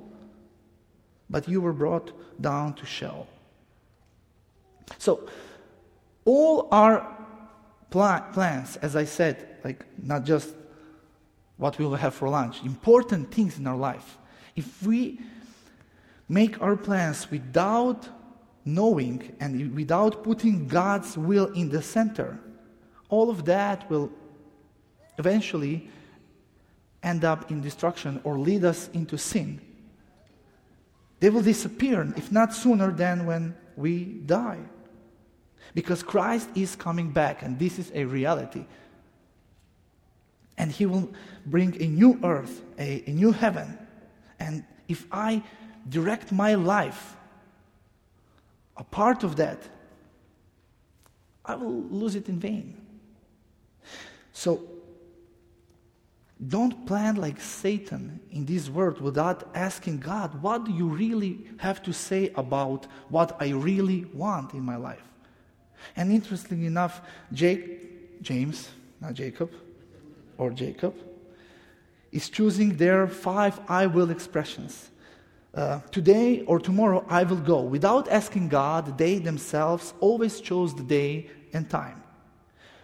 But 1.29 1.47
you 1.47 1.61
were 1.61 1.73
brought 1.73 2.11
down 2.41 2.75
to 2.75 2.85
Sheol. 2.85 3.29
So, 4.99 5.29
all 6.25 6.67
our 6.73 7.17
pl- 7.91 8.25
plans, 8.33 8.77
as 8.79 8.97
I 8.97 9.05
said, 9.05 9.37
like 9.63 9.85
not 10.03 10.25
just 10.25 10.49
what 11.59 11.79
we 11.79 11.85
will 11.85 11.95
have 11.95 12.13
for 12.13 12.29
lunch, 12.29 12.61
important 12.65 13.31
things 13.31 13.57
in 13.57 13.69
our 13.69 13.77
life. 13.77 14.19
If 14.57 14.83
we 14.83 15.21
make 16.31 16.63
our 16.63 16.77
plans 16.77 17.29
without 17.29 18.09
knowing 18.65 19.35
and 19.41 19.75
without 19.75 20.23
putting 20.23 20.69
God's 20.69 21.19
will 21.19 21.47
in 21.55 21.71
the 21.71 21.83
center, 21.83 22.39
all 23.09 23.31
of 23.31 23.45
that 23.47 23.91
will 23.91 24.13
eventually 25.19 25.91
end 27.03 27.25
up 27.25 27.51
in 27.51 27.61
destruction 27.61 28.21
or 28.23 28.39
lead 28.39 28.65
us 28.65 28.89
into 28.93 29.19
sin. 29.19 29.61
They 31.19 31.31
will 31.31 31.43
disappear, 31.43 32.13
if 32.17 32.31
not 32.31 32.55
sooner 32.55 32.93
than 32.93 33.27
when 33.27 33.57
we 33.77 34.05
die. 34.05 34.61
Because 35.75 36.05
Christ 36.05 36.49
is 36.55 36.77
coming 36.77 37.11
back, 37.11 37.43
and 37.43 37.59
this 37.59 37.77
is 37.77 37.91
a 37.93 38.05
reality. 38.05 38.67
And 40.57 40.71
He 40.71 40.87
will 40.87 41.11
bring 41.45 41.81
a 41.83 41.87
new 41.87 42.21
earth, 42.23 42.63
a, 42.79 43.03
a 43.07 43.11
new 43.11 43.33
heaven. 43.33 43.79
And 44.39 44.65
if 44.89 45.07
I 45.11 45.43
direct 45.89 46.33
my 46.33 46.55
life, 46.55 47.17
a 48.77 48.85
part 48.85 49.25
of 49.25 49.37
that, 49.37 49.63
I 51.45 51.55
will 51.55 51.83
lose 51.91 52.15
it 52.15 52.29
in 52.29 52.39
vain. 52.39 52.77
So, 54.33 54.63
don't 56.49 56.87
plan 56.87 57.17
like 57.17 57.41
Satan 57.41 58.21
in 58.31 58.47
this 58.47 58.71
world 58.71 59.01
without 59.01 59.51
asking 59.55 59.99
God, 59.99 60.41
what 60.43 60.65
do 60.65 60.73
you 60.73 60.89
really 60.89 61.47
have 61.59 61.83
to 61.83 61.93
say 61.93 62.33
about 62.35 62.87
what 63.11 63.37
I 63.41 63.51
really 63.51 64.07
want 64.15 64.55
in 64.55 64.63
my 64.63 64.77
life? 64.77 65.03
And 65.97 66.11
interestingly 66.11 66.67
enough, 66.67 67.03
Jake, 67.33 68.23
James, 68.23 68.71
not 69.01 69.15
Jacob, 69.15 69.51
or 70.39 70.51
Jacob, 70.51 70.95
is 72.13 72.31
choosing 72.31 72.77
their 72.77 73.07
five 73.07 73.61
I 73.69 73.87
will 73.87 74.11
expressions 74.11 74.91
uh, 75.55 75.81
today 75.91 76.43
or 76.43 76.61
tomorrow 76.61 77.05
I 77.09 77.25
will 77.25 77.37
go. 77.37 77.61
Without 77.63 78.09
asking 78.09 78.49
God, 78.49 78.97
they 78.97 79.19
themselves 79.19 79.95
always 80.01 80.41
chose 80.41 80.75
the 80.75 80.83
day 80.83 81.31
and 81.53 81.69
time. 81.69 82.03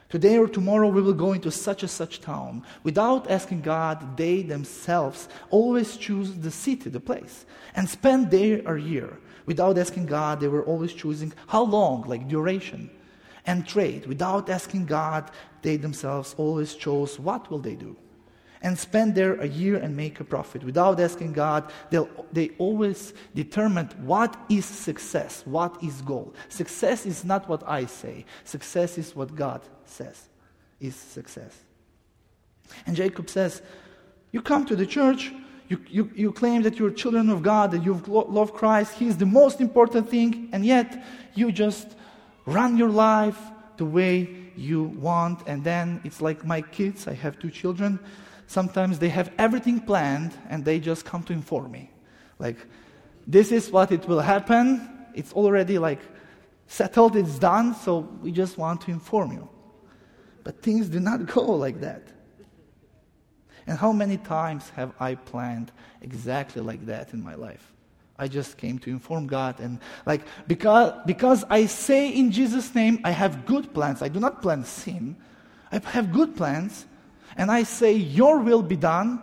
Today 0.09 0.39
or 0.39 0.49
tomorrow 0.49 0.89
we 0.89 1.03
will 1.03 1.15
go 1.15 1.33
into 1.33 1.51
such 1.51 1.83
and 1.83 1.91
such 1.91 2.21
town. 2.21 2.65
Without 2.85 3.31
asking 3.31 3.63
God, 3.63 4.17
they 4.17 4.43
themselves 4.43 5.29
always 5.51 5.97
choose 5.97 6.33
the 6.33 6.51
city, 6.51 6.91
the 6.91 7.01
place, 7.01 7.45
and 7.75 7.89
spend 7.89 8.31
there 8.31 8.61
a 8.67 8.81
year. 8.81 9.19
Without 9.47 9.79
asking 9.79 10.07
God, 10.07 10.41
they 10.41 10.49
were 10.49 10.65
always 10.65 10.93
choosing 10.93 11.33
how 11.47 11.65
long, 11.65 12.03
like 12.03 12.29
duration, 12.29 12.91
and 13.47 13.67
trade. 13.67 14.07
Without 14.07 14.49
asking 14.49 14.87
God, 14.87 15.31
they 15.63 15.77
themselves 15.77 16.35
always 16.37 16.75
chose 16.75 17.19
what 17.19 17.51
will 17.51 17.61
they 17.61 17.75
do 17.75 17.97
and 18.63 18.79
spend 18.79 19.15
there 19.15 19.35
a 19.35 19.47
year 19.47 19.77
and 19.77 19.97
make 19.97 20.21
a 20.21 20.25
profit. 20.25 20.65
Without 20.65 20.99
asking 20.99 21.33
God, 21.33 21.71
they 22.33 22.51
always 22.59 23.13
determined 23.35 23.93
what 24.01 24.37
is 24.49 24.65
success, 24.65 25.43
what 25.45 25.83
is 25.83 26.01
goal. 26.03 26.35
Success 26.49 27.07
is 27.07 27.25
not 27.25 27.49
what 27.49 27.63
I 27.67 27.87
say, 27.87 28.25
success 28.45 28.99
is 28.99 29.15
what 29.15 29.35
God 29.35 29.63
says 29.85 30.29
is 30.81 30.95
success. 30.95 31.55
And 32.87 32.97
Jacob 32.97 33.31
says, 33.31 33.63
You 34.33 34.43
come 34.43 34.67
to 34.67 34.77
the 34.77 34.87
church, 34.87 35.33
you, 35.69 35.81
you, 35.89 36.11
you 36.15 36.33
claim 36.33 36.63
that 36.63 36.79
you're 36.79 36.91
children 36.91 37.31
of 37.31 37.43
God, 37.43 37.71
that 37.73 37.85
you 37.85 38.03
love 38.07 38.53
Christ, 38.53 38.95
He 38.95 39.09
is 39.09 39.17
the 39.17 39.27
most 39.27 39.61
important 39.61 40.09
thing, 40.09 40.49
and 40.53 40.65
yet 40.65 41.05
you 41.35 41.53
just 41.53 41.89
run 42.45 42.77
your 42.77 42.91
life 42.91 43.39
the 43.77 43.85
way 43.85 44.46
you 44.57 44.85
want. 44.85 45.47
And 45.47 45.63
then 45.63 46.01
it's 46.05 46.21
like 46.21 46.45
my 46.45 46.63
kids, 46.63 47.07
I 47.07 47.15
have 47.15 47.39
two 47.39 47.51
children 47.51 48.01
sometimes 48.47 48.99
they 48.99 49.09
have 49.09 49.33
everything 49.39 49.81
planned 49.81 50.33
and 50.49 50.65
they 50.65 50.79
just 50.79 51.05
come 51.05 51.23
to 51.25 51.33
inform 51.33 51.71
me. 51.71 51.91
Like, 52.39 52.59
this 53.27 53.53
is 53.53 53.71
what 53.71 53.93
it 53.93 54.07
will 54.07 54.21
happen. 54.21 54.89
It's 55.15 55.33
already 55.33 55.79
like 55.79 56.01
settled, 56.67 57.17
it's 57.17 57.39
done, 57.39 57.75
so 57.75 58.01
we 58.23 58.33
just 58.33 58.59
want 58.59 58.81
to 58.83 58.91
inform 58.91 59.33
you. 59.33 59.49
But 60.45 60.63
things 60.63 60.89
do 60.89 61.01
not 61.01 61.27
go 61.35 61.43
like 61.43 61.81
that. 61.81 62.09
And 63.67 63.77
how 63.77 63.93
many 63.93 64.17
times 64.17 64.71
have 64.71 64.93
I 65.01 65.17
planned 65.17 65.73
exactly 66.01 66.63
like 66.63 66.87
that 66.87 67.13
in 67.13 67.23
my 67.23 67.35
life? 67.35 67.73
I 68.19 68.29
just 68.29 68.57
came 68.57 68.79
to 68.81 68.91
inform 68.91 69.27
God 69.27 69.61
and 69.61 69.79
like 70.07 70.23
because 70.49 70.95
because 71.05 71.45
I 71.51 71.67
say 71.67 72.09
in 72.09 72.33
Jesus 72.33 72.75
name 72.75 73.01
I 73.05 73.11
have 73.11 73.45
good 73.45 73.75
plans. 73.75 74.03
I 74.03 74.09
do 74.09 74.21
not 74.21 74.41
plan 74.41 74.65
sin. 74.65 75.17
I 75.71 75.81
have 75.91 76.13
good 76.13 76.37
plans 76.37 76.87
and 77.37 77.51
I 77.51 77.63
say, 77.65 77.93
Your 77.93 78.39
will 78.39 78.63
be 78.63 78.77
done, 78.77 79.23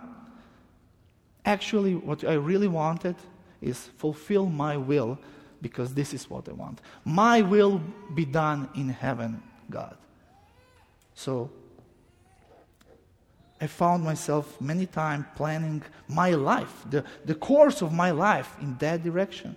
actually, 1.44 1.94
what 1.94 2.24
I 2.24 2.34
really 2.34 2.68
wanted 2.68 3.16
is 3.60 3.88
fulfill 3.98 4.46
my 4.46 4.76
will 4.76 5.18
because 5.60 5.94
this 5.94 6.14
is 6.14 6.28
what 6.30 6.48
I 6.48 6.52
want. 6.52 6.80
My 7.04 7.40
will 7.40 7.80
be 8.14 8.24
done 8.24 8.68
in 8.74 8.88
heaven, 8.88 9.42
God. 9.70 9.96
So, 11.14 11.50
I 13.60 13.66
found 13.66 14.04
myself 14.04 14.60
many 14.60 14.86
times 14.86 15.24
planning 15.36 15.82
my 16.08 16.30
life, 16.30 16.84
the, 16.90 17.04
the 17.24 17.34
course 17.34 17.82
of 17.82 17.92
my 17.92 18.10
life 18.10 18.56
in 18.60 18.76
that 18.78 19.02
direction. 19.02 19.56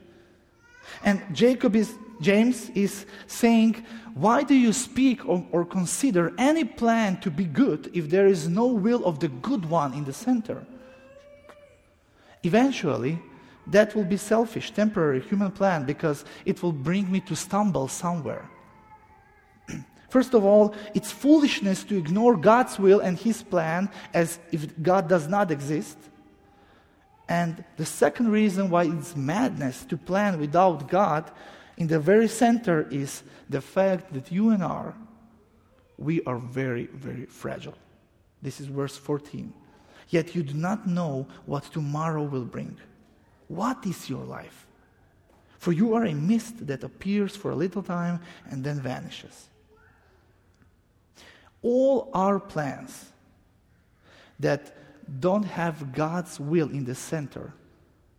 And 1.04 1.22
Jacob 1.34 1.76
is, 1.76 1.94
James 2.22 2.70
is 2.70 3.06
saying, 3.28 3.86
Why 4.14 4.44
do 4.44 4.54
you 4.54 4.72
speak 4.72 5.28
or, 5.28 5.46
or 5.52 5.66
consider 5.66 6.34
any 6.38 6.64
plan 6.64 7.20
to 7.22 7.32
be 7.32 7.44
good 7.44 7.92
if 7.94 8.10
there 8.10 8.28
is 8.28 8.48
no 8.48 8.68
will 8.68 9.04
of 9.06 9.20
the 9.20 9.28
good 9.28 9.66
one 9.66 9.94
in 9.94 10.06
the 10.06 10.14
center? 10.14 10.66
Eventually, 12.44 13.20
that 13.68 13.94
will 13.96 14.06
be 14.06 14.18
selfish, 14.18 14.72
temporary 14.72 15.20
human 15.20 15.52
plan 15.52 15.86
because 15.86 16.24
it 16.46 16.64
will 16.64 16.72
bring 16.72 17.12
me 17.12 17.20
to 17.22 17.36
stumble 17.36 17.88
somewhere. 17.88 18.50
First 20.10 20.34
of 20.34 20.46
all, 20.46 20.74
it's 20.94 21.12
foolishness 21.12 21.84
to 21.86 21.98
ignore 21.98 22.38
God's 22.38 22.80
will 22.80 23.00
and 23.02 23.18
His 23.18 23.44
plan 23.44 23.90
as 24.14 24.40
if 24.52 24.82
God 24.82 25.10
does 25.10 25.28
not 25.28 25.52
exist. 25.52 25.98
And 27.28 27.64
the 27.76 27.86
second 27.86 28.32
reason 28.32 28.70
why 28.70 28.86
it's 28.86 29.16
madness 29.16 29.84
to 29.86 29.98
plan 29.98 30.40
without 30.40 30.88
God 30.88 31.30
in 31.76 31.88
the 31.88 32.00
very 32.00 32.30
center 32.30 32.88
is 32.90 33.24
the 33.50 33.62
fact 33.62 34.14
that 34.14 34.32
you 34.32 34.50
and 34.50 34.64
I, 34.64 34.94
we 35.98 36.24
are 36.24 36.38
very, 36.38 36.86
very 36.86 37.26
fragile. 37.26 37.76
This 38.42 38.62
is 38.62 38.68
verse 38.68 38.96
14. 38.96 39.54
Yet 40.10 40.36
you 40.36 40.44
do 40.44 40.54
not 40.54 40.88
know 40.88 41.28
what 41.46 41.64
tomorrow 41.64 42.24
will 42.24 42.46
bring. 42.46 42.78
What 43.50 43.86
is 43.86 44.10
your 44.10 44.24
life? 44.24 44.66
For 45.58 45.74
you 45.74 45.96
are 45.96 46.06
a 46.06 46.14
mist 46.14 46.66
that 46.68 46.84
appears 46.84 47.36
for 47.36 47.52
a 47.52 47.56
little 47.56 47.84
time 47.84 48.22
and 48.50 48.64
then 48.64 48.80
vanishes. 48.80 49.50
All 51.62 52.10
our 52.14 52.40
plans 52.40 53.12
that 54.40 54.76
don't 55.20 55.44
have 55.44 55.94
God's 55.94 56.40
will 56.40 56.70
in 56.70 56.86
the 56.86 56.96
center 56.96 57.54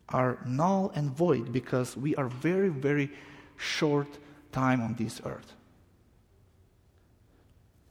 are 0.08 0.38
null 0.46 0.90
and 0.94 1.10
void 1.10 1.52
because 1.52 1.96
we 1.96 2.14
are 2.16 2.28
very, 2.28 2.70
very 2.70 3.10
short 3.56 4.18
time 4.52 4.80
on 4.80 4.94
this 4.94 5.20
earth. 5.24 5.54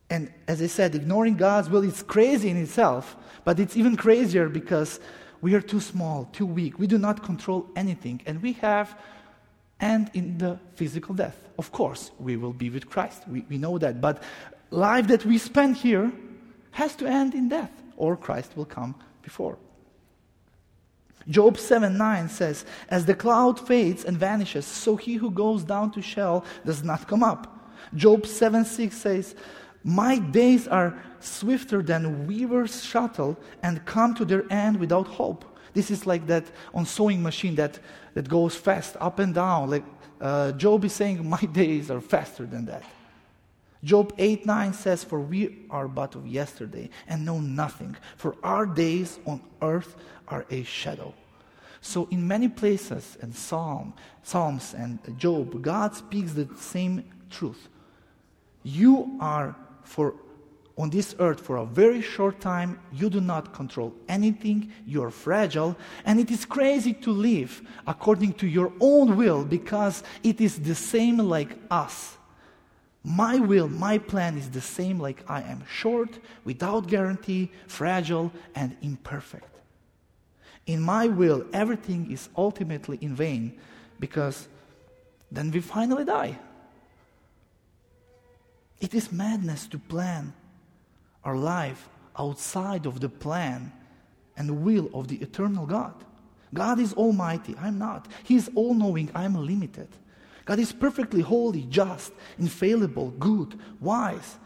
And 0.10 0.34
as 0.48 0.62
I 0.62 0.68
said, 0.68 0.96
ignoring 0.96 1.36
God's 1.36 1.70
will 1.70 1.84
is 1.84 2.02
crazy 2.02 2.50
in 2.50 2.58
itself, 2.58 3.16
but 3.44 3.60
it's 3.60 3.76
even 3.76 3.96
crazier 3.96 4.50
because 4.50 5.00
we 5.42 5.54
are 5.54 5.62
too 5.62 5.82
small, 5.82 6.26
too 6.32 6.46
weak. 6.46 6.80
We 6.80 6.88
do 6.88 6.98
not 6.98 7.24
control 7.24 7.68
anything, 7.76 8.22
and 8.26 8.42
we 8.42 8.54
have 8.54 8.98
and 9.80 10.10
in 10.14 10.38
the 10.40 10.60
physical 10.76 11.14
death. 11.14 11.38
Of 11.60 11.72
course, 11.72 12.12
we 12.20 12.36
will 12.36 12.54
be 12.54 12.70
with 12.70 12.90
Christ. 12.90 13.28
We, 13.28 13.46
we 13.48 13.58
know 13.58 13.78
that. 13.78 14.02
But 14.02 14.24
life 14.70 15.08
that 15.08 15.26
we 15.26 15.38
spend 15.38 15.78
here 15.78 16.12
has 16.72 16.96
to 16.96 17.08
end 17.08 17.34
in 17.34 17.50
death 17.50 17.72
or 17.96 18.16
Christ 18.16 18.56
will 18.56 18.66
come 18.66 18.96
before. 19.22 19.58
Job 21.30 21.58
7 21.58 21.98
9 21.98 22.30
says, 22.30 22.66
As 22.90 23.06
the 23.06 23.16
cloud 23.16 23.60
fades 23.60 24.06
and 24.06 24.18
vanishes, 24.18 24.66
so 24.66 24.96
he 24.96 25.16
who 25.16 25.30
goes 25.30 25.64
down 25.64 25.92
to 25.92 26.02
Sheol 26.02 26.46
does 26.66 26.84
not 26.84 27.08
come 27.08 27.24
up. 27.24 27.70
Job 27.96 28.26
7 28.26 28.64
6 28.64 28.96
says, 28.96 29.36
My 29.84 30.20
days 30.20 30.68
are 30.68 30.98
swifter 31.20 31.82
than 31.82 32.28
weaver's 32.28 32.84
shuttle 32.84 33.38
and 33.62 33.86
come 33.86 34.14
to 34.16 34.26
their 34.26 34.46
end 34.52 34.80
without 34.80 35.08
hope. 35.08 35.44
This 35.74 35.92
is 35.92 36.08
like 36.08 36.28
that 36.28 36.46
on 36.74 36.86
sewing 36.86 37.22
machine 37.22 37.56
that, 37.56 37.80
that 38.14 38.30
goes 38.30 38.56
fast 38.56 38.96
up 39.00 39.20
and 39.20 39.36
down. 39.36 39.70
Like 39.70 39.84
uh, 40.22 40.54
Job 40.54 40.86
is 40.86 40.94
saying, 40.94 41.28
My 41.28 41.42
days 41.52 41.92
are 41.92 42.02
faster 42.02 42.46
than 42.46 42.66
that. 42.66 42.84
Job 43.84 44.14
8 44.18 44.46
9 44.46 44.74
says, 44.74 45.04
For 45.04 45.20
we 45.20 45.66
are 45.70 45.88
but 45.88 46.16
of 46.16 46.28
yesterday 46.28 46.90
and 47.08 47.26
know 47.26 47.40
nothing, 47.40 47.96
for 48.16 48.36
our 48.44 48.66
days 48.66 49.20
on 49.26 49.42
earth 49.62 49.96
are 50.28 50.46
a 50.50 50.64
shadow. 50.64 51.14
So, 51.82 52.08
in 52.12 52.28
many 52.28 52.48
places, 52.48 53.18
and 53.22 53.34
Psalm, 53.34 53.94
Psalms 54.24 54.74
and 54.74 55.00
Job, 55.18 55.62
God 55.62 55.96
speaks 55.96 56.34
the 56.34 56.50
same 56.58 57.04
truth. 57.30 57.70
You 58.64 59.18
are 59.22 59.56
for 59.84 60.16
on 60.78 60.90
this 60.90 61.16
earth 61.20 61.42
for 61.42 61.58
a 61.58 61.66
very 61.66 62.02
short 62.02 62.40
time. 62.40 62.80
You 62.94 63.10
do 63.10 63.20
not 63.20 63.54
control 63.54 63.94
anything. 64.08 64.72
You 64.86 65.04
are 65.04 65.12
fragile. 65.12 65.76
And 66.06 66.20
it 66.20 66.30
is 66.30 66.46
crazy 66.46 66.94
to 66.94 67.12
live 67.12 67.62
according 67.88 68.34
to 68.34 68.48
your 68.48 68.72
own 68.80 69.18
will 69.18 69.44
because 69.44 70.04
it 70.24 70.40
is 70.40 70.60
the 70.60 70.76
same 70.76 71.18
like 71.18 71.58
us. 71.72 72.17
My 73.10 73.38
will, 73.40 73.70
my 73.70 74.00
plan 74.00 74.38
is 74.38 74.50
the 74.50 74.60
same 74.60 75.00
like 75.00 75.24
I 75.30 75.42
am 75.42 75.64
short, 75.66 76.20
without 76.44 76.88
guarantee, 76.88 77.50
fragile, 77.66 78.34
and 78.54 78.76
imperfect. 78.82 79.62
In 80.66 80.82
my 80.82 81.08
will, 81.08 81.46
everything 81.54 82.12
is 82.12 82.28
ultimately 82.36 82.98
in 83.00 83.16
vain 83.16 83.58
because 83.98 84.50
then 85.32 85.52
we 85.52 85.62
finally 85.62 86.04
die. 86.04 86.38
It 88.82 88.94
is 88.94 89.10
madness 89.10 89.68
to 89.68 89.80
plan 89.80 90.34
our 91.24 91.38
life 91.38 91.88
outside 92.20 92.86
of 92.86 93.00
the 93.00 93.08
plan 93.08 93.72
and 94.36 94.66
will 94.66 94.90
of 94.94 95.08
the 95.08 95.16
eternal 95.22 95.66
God. 95.66 95.94
God 96.54 96.78
is 96.78 96.94
almighty, 96.94 97.56
I'm 97.58 97.80
not. 97.80 98.10
He 98.26 98.36
is 98.36 98.52
all 98.54 98.74
knowing, 98.74 99.10
I'm 99.16 99.34
limited. 99.34 99.88
God 100.48 100.60
is 100.60 100.72
perfectly 100.72 101.20
holy, 101.20 101.64
just, 101.64 102.14
infallible, 102.40 103.12
good, 103.20 103.60
wise. 103.82 104.38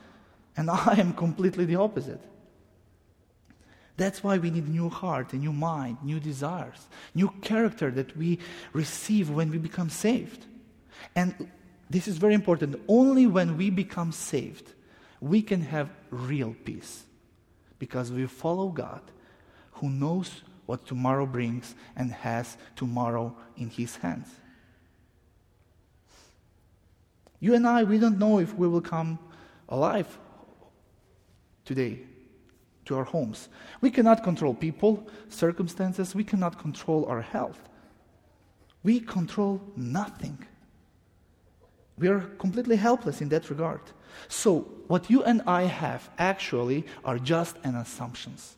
And 0.58 0.70
I 0.72 0.96
am 0.98 1.14
completely 1.14 1.64
the 1.64 1.76
opposite. 1.76 2.22
That's 3.98 4.24
why 4.24 4.40
we 4.40 4.50
need 4.50 4.68
new 4.68 4.90
heart, 4.90 5.32
a 5.34 5.36
new 5.36 5.54
mind, 5.54 5.98
new 6.02 6.20
desires, 6.20 6.88
new 7.14 7.32
character 7.42 7.92
that 7.92 8.18
we 8.18 8.40
receive 8.74 9.30
when 9.30 9.52
we 9.52 9.60
become 9.60 9.92
saved. 9.92 10.48
And 11.16 11.48
this 11.88 12.08
is 12.08 12.18
very 12.18 12.34
important. 12.34 12.82
Only 12.88 13.28
when 13.28 13.56
we 13.56 13.70
become 13.70 14.12
saved, 14.12 14.74
we 15.20 15.44
can 15.44 15.62
have 15.62 15.92
real 16.10 16.56
peace. 16.66 17.04
Because 17.78 18.12
we 18.12 18.26
follow 18.26 18.70
God 18.70 19.02
who 19.74 19.90
knows 19.92 20.42
what 20.66 20.88
tomorrow 20.88 21.28
brings 21.28 21.76
and 21.96 22.12
has 22.12 22.58
tomorrow 22.76 23.36
in 23.56 23.70
his 23.70 23.98
hands. 23.98 24.41
You 27.42 27.56
and 27.56 27.68
I, 27.68 27.84
we 27.84 27.98
don't 27.98 28.20
know 28.20 28.40
if 28.40 28.56
we 28.56 28.68
will 28.68 28.82
come 28.82 29.20
alive 29.68 30.18
today 31.66 32.00
to 32.86 32.96
our 32.96 33.04
homes. 33.04 33.50
We 33.82 33.90
cannot 33.90 34.24
control 34.24 34.54
people, 34.54 35.08
circumstances, 35.28 36.16
we 36.16 36.24
cannot 36.24 36.60
control 36.60 37.06
our 37.06 37.22
health. 37.22 37.60
We 38.84 39.00
control 39.00 39.60
nothing. 39.76 40.38
We 41.98 42.08
are 42.08 42.22
completely 42.38 42.76
helpless 42.76 43.22
in 43.22 43.30
that 43.30 43.50
regard. 43.50 43.82
So, 44.28 44.68
what 44.88 45.10
you 45.10 45.24
and 45.24 45.42
I 45.48 45.64
have 45.64 46.10
actually 46.18 46.86
are 47.04 47.18
just 47.18 47.58
an 47.64 47.76
assumptions. 47.76 48.56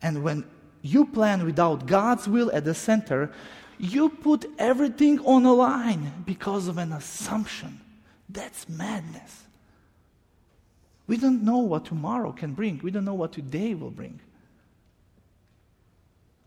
And 0.00 0.24
when 0.24 0.44
you 0.80 1.06
plan 1.06 1.44
without 1.44 1.86
God's 1.86 2.28
will 2.28 2.50
at 2.52 2.64
the 2.64 2.74
center, 2.74 3.32
you 3.78 4.08
put 4.08 4.46
everything 4.58 5.20
on 5.20 5.44
a 5.44 5.52
line 5.52 6.24
because 6.24 6.68
of 6.68 6.78
an 6.78 6.92
assumption. 6.92 7.80
That's 8.32 8.68
madness. 8.68 9.44
We 11.06 11.16
don't 11.16 11.42
know 11.42 11.58
what 11.58 11.84
tomorrow 11.84 12.32
can 12.32 12.54
bring. 12.54 12.80
We 12.82 12.90
don't 12.90 13.04
know 13.04 13.14
what 13.14 13.32
today 13.32 13.74
will 13.74 13.90
bring. 13.90 14.20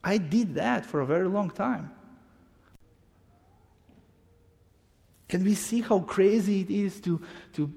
I 0.04 0.18
did 0.18 0.56
that 0.56 0.86
for 0.86 1.02
a 1.02 1.06
very 1.06 1.28
long 1.28 1.50
time. 1.50 1.92
Can 5.28 5.44
we 5.44 5.56
see 5.56 5.82
how 5.82 6.00
crazy 6.00 6.62
it 6.62 6.70
is 6.70 7.00
to, 7.02 7.22
to, 7.54 7.72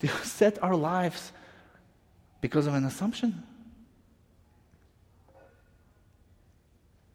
to 0.00 0.08
set 0.24 0.62
our 0.62 0.74
lives 0.74 1.32
because 2.40 2.66
of 2.66 2.74
an 2.74 2.84
assumption? 2.84 3.42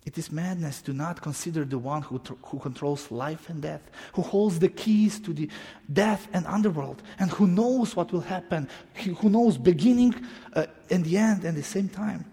It 0.06 0.18
is 0.18 0.32
madness 0.32 0.82
to 0.82 0.94
not 0.94 1.22
consider 1.22 1.64
the 1.64 1.78
one 1.78 2.02
who, 2.02 2.20
tr- 2.20 2.34
who 2.44 2.60
controls 2.60 3.10
life 3.10 3.50
and 3.50 3.62
death, 3.62 3.82
who 4.14 4.22
holds 4.22 4.60
the 4.60 4.68
keys 4.68 5.20
to 5.22 5.34
the 5.34 5.50
death 5.92 6.28
and 6.34 6.46
underworld, 6.46 7.02
and 7.20 7.32
who 7.32 7.48
knows 7.48 7.96
what 7.96 8.12
will 8.12 8.22
happen, 8.22 8.68
who 8.96 9.30
knows 9.30 9.58
beginning 9.58 10.14
uh, 10.54 10.66
and 10.90 11.06
the 11.06 11.18
end 11.18 11.46
at 11.46 11.56
the 11.56 11.64
same 11.64 11.88
time. 11.88 12.26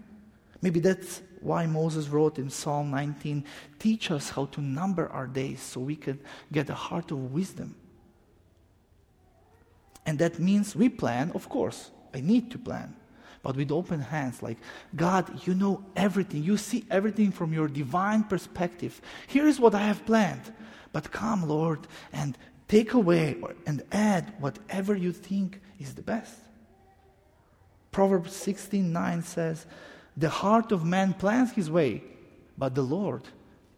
Maybe 0.61 0.81
that's 0.81 1.21
why 1.39 1.65
Moses 1.65 2.09
wrote 2.09 2.37
in 2.37 2.49
Psalm 2.49 2.91
19 2.91 3.45
Teach 3.79 4.11
us 4.11 4.29
how 4.29 4.45
to 4.45 4.61
number 4.61 5.07
our 5.09 5.25
days 5.25 5.61
so 5.61 5.79
we 5.79 5.95
can 5.95 6.19
get 6.51 6.69
a 6.69 6.75
heart 6.75 7.09
of 7.11 7.31
wisdom. 7.31 7.75
And 10.05 10.19
that 10.19 10.39
means 10.39 10.75
we 10.75 10.89
plan, 10.89 11.31
of 11.33 11.47
course. 11.47 11.91
I 12.13 12.19
need 12.19 12.51
to 12.51 12.57
plan 12.57 12.95
but 13.43 13.55
with 13.55 13.71
open 13.71 13.99
hands, 13.99 14.43
like, 14.43 14.57
God, 14.95 15.47
you 15.47 15.53
know 15.53 15.83
everything. 15.95 16.43
You 16.43 16.57
see 16.57 16.85
everything 16.91 17.31
from 17.31 17.53
your 17.53 17.67
divine 17.67 18.23
perspective. 18.23 19.01
Here's 19.27 19.59
what 19.59 19.73
I 19.73 19.81
have 19.81 20.05
planned. 20.05 20.53
But 20.91 21.11
come, 21.11 21.47
Lord, 21.47 21.87
and 22.13 22.37
take 22.67 22.93
away 22.93 23.41
and 23.65 23.83
add 23.91 24.33
whatever 24.39 24.95
you 24.95 25.11
think 25.11 25.61
is 25.79 25.95
the 25.95 26.01
best. 26.01 26.35
Proverbs 27.91 28.33
16:9 28.33 29.23
says, 29.23 29.65
"The 30.15 30.29
heart 30.29 30.71
of 30.71 30.85
man 30.85 31.13
plans 31.13 31.51
his 31.51 31.69
way, 31.69 32.03
but 32.57 32.75
the 32.75 32.83
Lord 32.83 33.29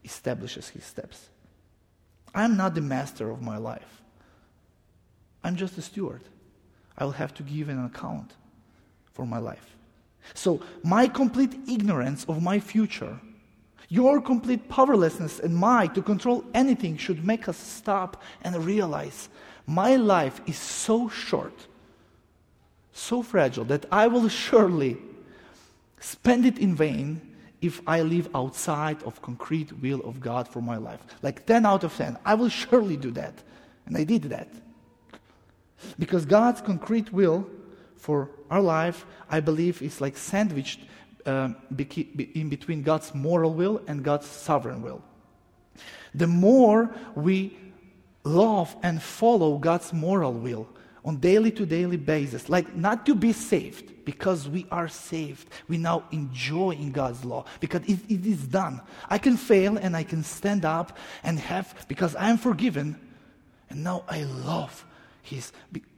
establishes 0.04 0.70
his 0.70 0.84
steps." 0.84 1.30
I'm 2.36 2.58
not 2.58 2.76
the 2.76 2.82
master 2.82 3.30
of 3.30 3.42
my 3.42 3.58
life. 3.58 4.02
I'm 5.44 5.56
just 5.56 5.78
a 5.78 5.82
steward. 5.82 6.30
I 6.98 7.06
will 7.06 7.14
have 7.14 7.34
to 7.36 7.44
give 7.44 7.70
an 7.70 7.84
account 7.84 8.36
for 9.14 9.26
my 9.26 9.38
life. 9.38 9.76
So, 10.34 10.62
my 10.84 11.08
complete 11.08 11.54
ignorance 11.68 12.26
of 12.26 12.42
my 12.42 12.60
future, 12.60 13.20
your 13.90 14.22
complete 14.22 14.70
powerlessness 14.70 15.40
and 15.40 15.56
my 15.56 15.88
to 15.88 16.02
control 16.02 16.44
anything 16.54 16.98
should 16.98 17.26
make 17.26 17.48
us 17.48 17.58
stop 17.58 18.22
and 18.42 18.66
realize 18.66 19.30
my 19.68 19.96
life 19.96 20.42
is 20.46 20.58
so 20.58 21.10
short, 21.10 21.68
so 22.92 23.22
fragile, 23.22 23.66
that 23.66 23.86
I 23.92 24.08
will 24.08 24.28
surely 24.30 24.98
spend 26.00 26.46
it 26.46 26.58
in 26.58 26.76
vain 26.76 27.22
if 27.62 27.82
I 27.88 28.02
live 28.02 28.30
outside 28.36 29.02
of 29.04 29.22
concrete 29.22 29.72
will 29.82 30.02
of 30.02 30.20
God 30.20 30.48
for 30.48 30.62
my 30.62 30.78
life. 30.78 31.00
Like 31.22 31.46
10 31.46 31.66
out 31.66 31.84
of 31.84 31.96
10. 31.96 32.18
I 32.26 32.34
will 32.34 32.50
surely 32.50 32.98
do 32.98 33.12
that. 33.12 33.34
And 33.86 33.96
I 33.96 34.04
did 34.04 34.24
that. 34.24 34.50
Because 35.98 36.26
God's 36.26 36.62
concrete 36.62 37.14
will 37.14 37.48
for 38.04 38.30
our 38.52 38.60
life, 38.60 39.06
I 39.30 39.40
believe, 39.40 39.82
is 39.82 40.02
like 40.02 40.18
sandwiched 40.18 40.82
um, 41.26 41.56
in 41.78 42.50
between 42.50 42.84
God's 42.84 43.16
moral 43.16 43.54
will 43.54 43.82
and 43.88 44.04
God's 44.04 44.28
sovereign 44.28 44.82
will. 44.82 45.02
The 46.14 46.28
more 46.28 46.94
we 47.16 47.58
love 48.26 48.76
and 48.84 49.02
follow 49.02 49.58
God's 49.58 49.94
moral 49.94 50.34
will 50.34 50.68
on 51.06 51.22
daily 51.22 51.50
to 51.52 51.66
daily 51.66 51.96
basis, 51.96 52.50
like 52.50 52.76
not 52.76 53.06
to 53.06 53.16
be 53.16 53.32
saved 53.32 54.04
because 54.04 54.50
we 54.50 54.68
are 54.70 54.90
saved, 54.90 55.48
we 55.70 55.78
now 55.78 56.04
enjoy 56.12 56.72
in 56.72 56.92
God's 56.92 57.24
law 57.24 57.46
because 57.62 57.84
it, 57.88 58.00
it 58.10 58.26
is 58.26 58.44
done. 58.44 58.82
I 59.10 59.18
can 59.18 59.38
fail 59.38 59.78
and 59.78 59.96
I 59.96 60.04
can 60.04 60.26
stand 60.26 60.66
up 60.66 60.98
and 61.24 61.40
have 61.40 61.86
because 61.88 62.18
I 62.18 62.30
am 62.30 62.38
forgiven, 62.38 63.00
and 63.70 63.82
now 63.82 64.04
I 64.10 64.26
love 64.26 64.86
His 65.22 65.54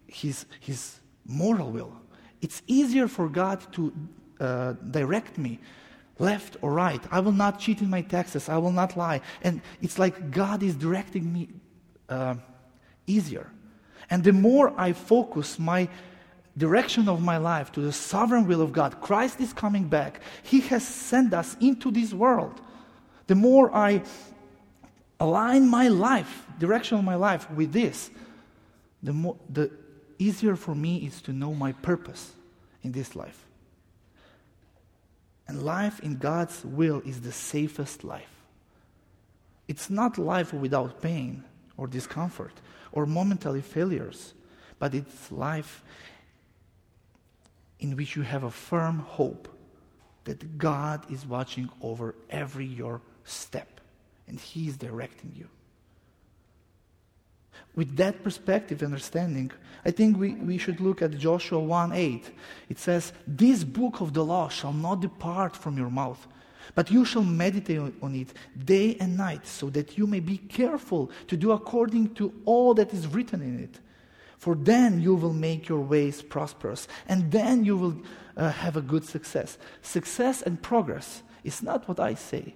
His 0.06 0.46
His 0.60 1.00
moral 1.26 1.72
will. 1.72 1.94
It's 2.42 2.62
easier 2.68 3.08
for 3.08 3.28
God 3.30 3.62
to 3.74 3.94
uh, 4.40 4.74
direct 4.92 5.38
me 5.38 5.60
left 6.20 6.58
or 6.62 6.72
right. 6.74 7.02
I 7.12 7.20
will 7.20 7.32
not 7.32 7.60
cheat 7.60 7.82
in 7.82 7.90
my 7.90 8.02
taxes. 8.02 8.50
I 8.50 8.58
will 8.58 8.72
not 8.72 8.96
lie. 8.96 9.22
And 9.42 9.62
it's 9.82 10.00
like 10.00 10.32
God 10.32 10.64
is 10.64 10.76
directing 10.76 11.32
me 11.32 11.50
uh, 12.10 12.36
easier. 13.08 13.50
And 14.10 14.24
the 14.24 14.34
more 14.34 14.74
I 14.80 14.94
focus 14.94 15.60
my 15.60 15.90
direction 16.58 17.10
of 17.10 17.22
my 17.22 17.38
life 17.38 17.72
to 17.74 17.82
the 17.82 17.92
sovereign 17.92 18.48
will 18.48 18.62
of 18.62 18.72
God, 18.72 19.02
Christ 19.02 19.42
is 19.42 19.52
coming 19.52 19.88
back. 19.88 20.22
He 20.44 20.62
has 20.62 20.88
sent 20.88 21.34
us 21.34 21.58
into 21.60 21.92
this 21.92 22.14
world. 22.14 22.62
The 23.28 23.36
more 23.36 23.76
I 23.76 24.04
align 25.20 25.68
my 25.68 25.88
life, 25.88 26.46
direction 26.60 26.98
of 26.98 27.04
my 27.04 27.16
life 27.16 27.50
with 27.52 27.74
this, 27.74 28.10
the 29.02 29.14
more 29.14 29.36
the 29.50 29.72
easier 30.18 30.56
for 30.56 30.76
me 30.76 30.98
is 30.98 31.22
to 31.22 31.34
know 31.34 31.54
my 31.54 31.72
purpose 31.72 32.34
in 32.84 32.92
this 32.92 33.16
life. 33.16 33.46
And 35.48 35.64
life 35.64 36.00
in 36.00 36.18
God's 36.18 36.64
will 36.66 37.02
is 37.06 37.22
the 37.22 37.32
safest 37.32 38.04
life. 38.04 38.36
It's 39.68 39.90
not 39.90 40.18
life 40.18 40.54
without 40.54 41.02
pain 41.02 41.44
or 41.78 41.88
discomfort 41.88 42.54
or 42.92 43.06
momentary 43.06 43.62
failures, 43.62 44.34
but 44.80 44.94
it's 44.94 45.32
life 45.32 45.84
in 47.80 47.96
which 47.96 48.16
you 48.16 48.22
have 48.24 48.44
a 48.44 48.52
firm 48.52 49.00
hope 49.00 49.48
that 50.24 50.58
God 50.58 51.10
is 51.12 51.26
watching 51.26 51.70
over 51.82 52.16
every 52.30 52.66
your 52.66 53.02
step 53.24 53.80
and 54.28 54.40
He 54.40 54.68
is 54.68 54.78
directing 54.78 55.32
you 55.36 55.48
with 57.76 57.96
that 57.98 58.24
perspective 58.24 58.82
understanding, 58.82 59.52
I 59.86 59.92
think 59.92 60.18
we, 60.18 60.34
we 60.36 60.58
should 60.58 60.80
look 60.80 61.02
at 61.02 61.18
Joshua 61.18 61.60
1 61.60 61.92
8. 61.92 62.32
It 62.70 62.80
says, 62.80 63.14
This 63.28 63.64
book 63.64 64.02
of 64.02 64.14
the 64.14 64.26
law 64.26 64.50
shall 64.50 64.74
not 64.74 65.02
depart 65.02 65.56
from 65.56 65.78
your 65.78 65.90
mouth, 65.90 66.26
but 66.74 66.90
you 66.90 67.06
shall 67.06 67.24
meditate 67.24 67.94
on 68.02 68.16
it 68.16 68.34
day 68.66 68.98
and 69.00 69.16
night, 69.16 69.46
so 69.46 69.70
that 69.70 69.98
you 69.98 70.08
may 70.08 70.20
be 70.20 70.38
careful 70.38 71.12
to 71.28 71.38
do 71.38 71.52
according 71.52 72.16
to 72.16 72.34
all 72.46 72.74
that 72.74 72.94
is 72.94 73.08
written 73.08 73.42
in 73.42 73.60
it. 73.60 73.80
For 74.38 74.56
then 74.56 75.02
you 75.02 75.16
will 75.16 75.34
make 75.34 75.68
your 75.68 75.82
ways 75.82 76.22
prosperous, 76.22 76.88
and 77.08 77.32
then 77.32 77.64
you 77.64 77.78
will 77.78 78.02
uh, 78.36 78.52
have 78.52 78.76
a 78.76 78.82
good 78.82 79.06
success. 79.06 79.58
Success 79.82 80.42
and 80.42 80.62
progress 80.62 81.24
is 81.44 81.62
not 81.62 81.88
what 81.88 82.00
I 82.00 82.16
say, 82.16 82.56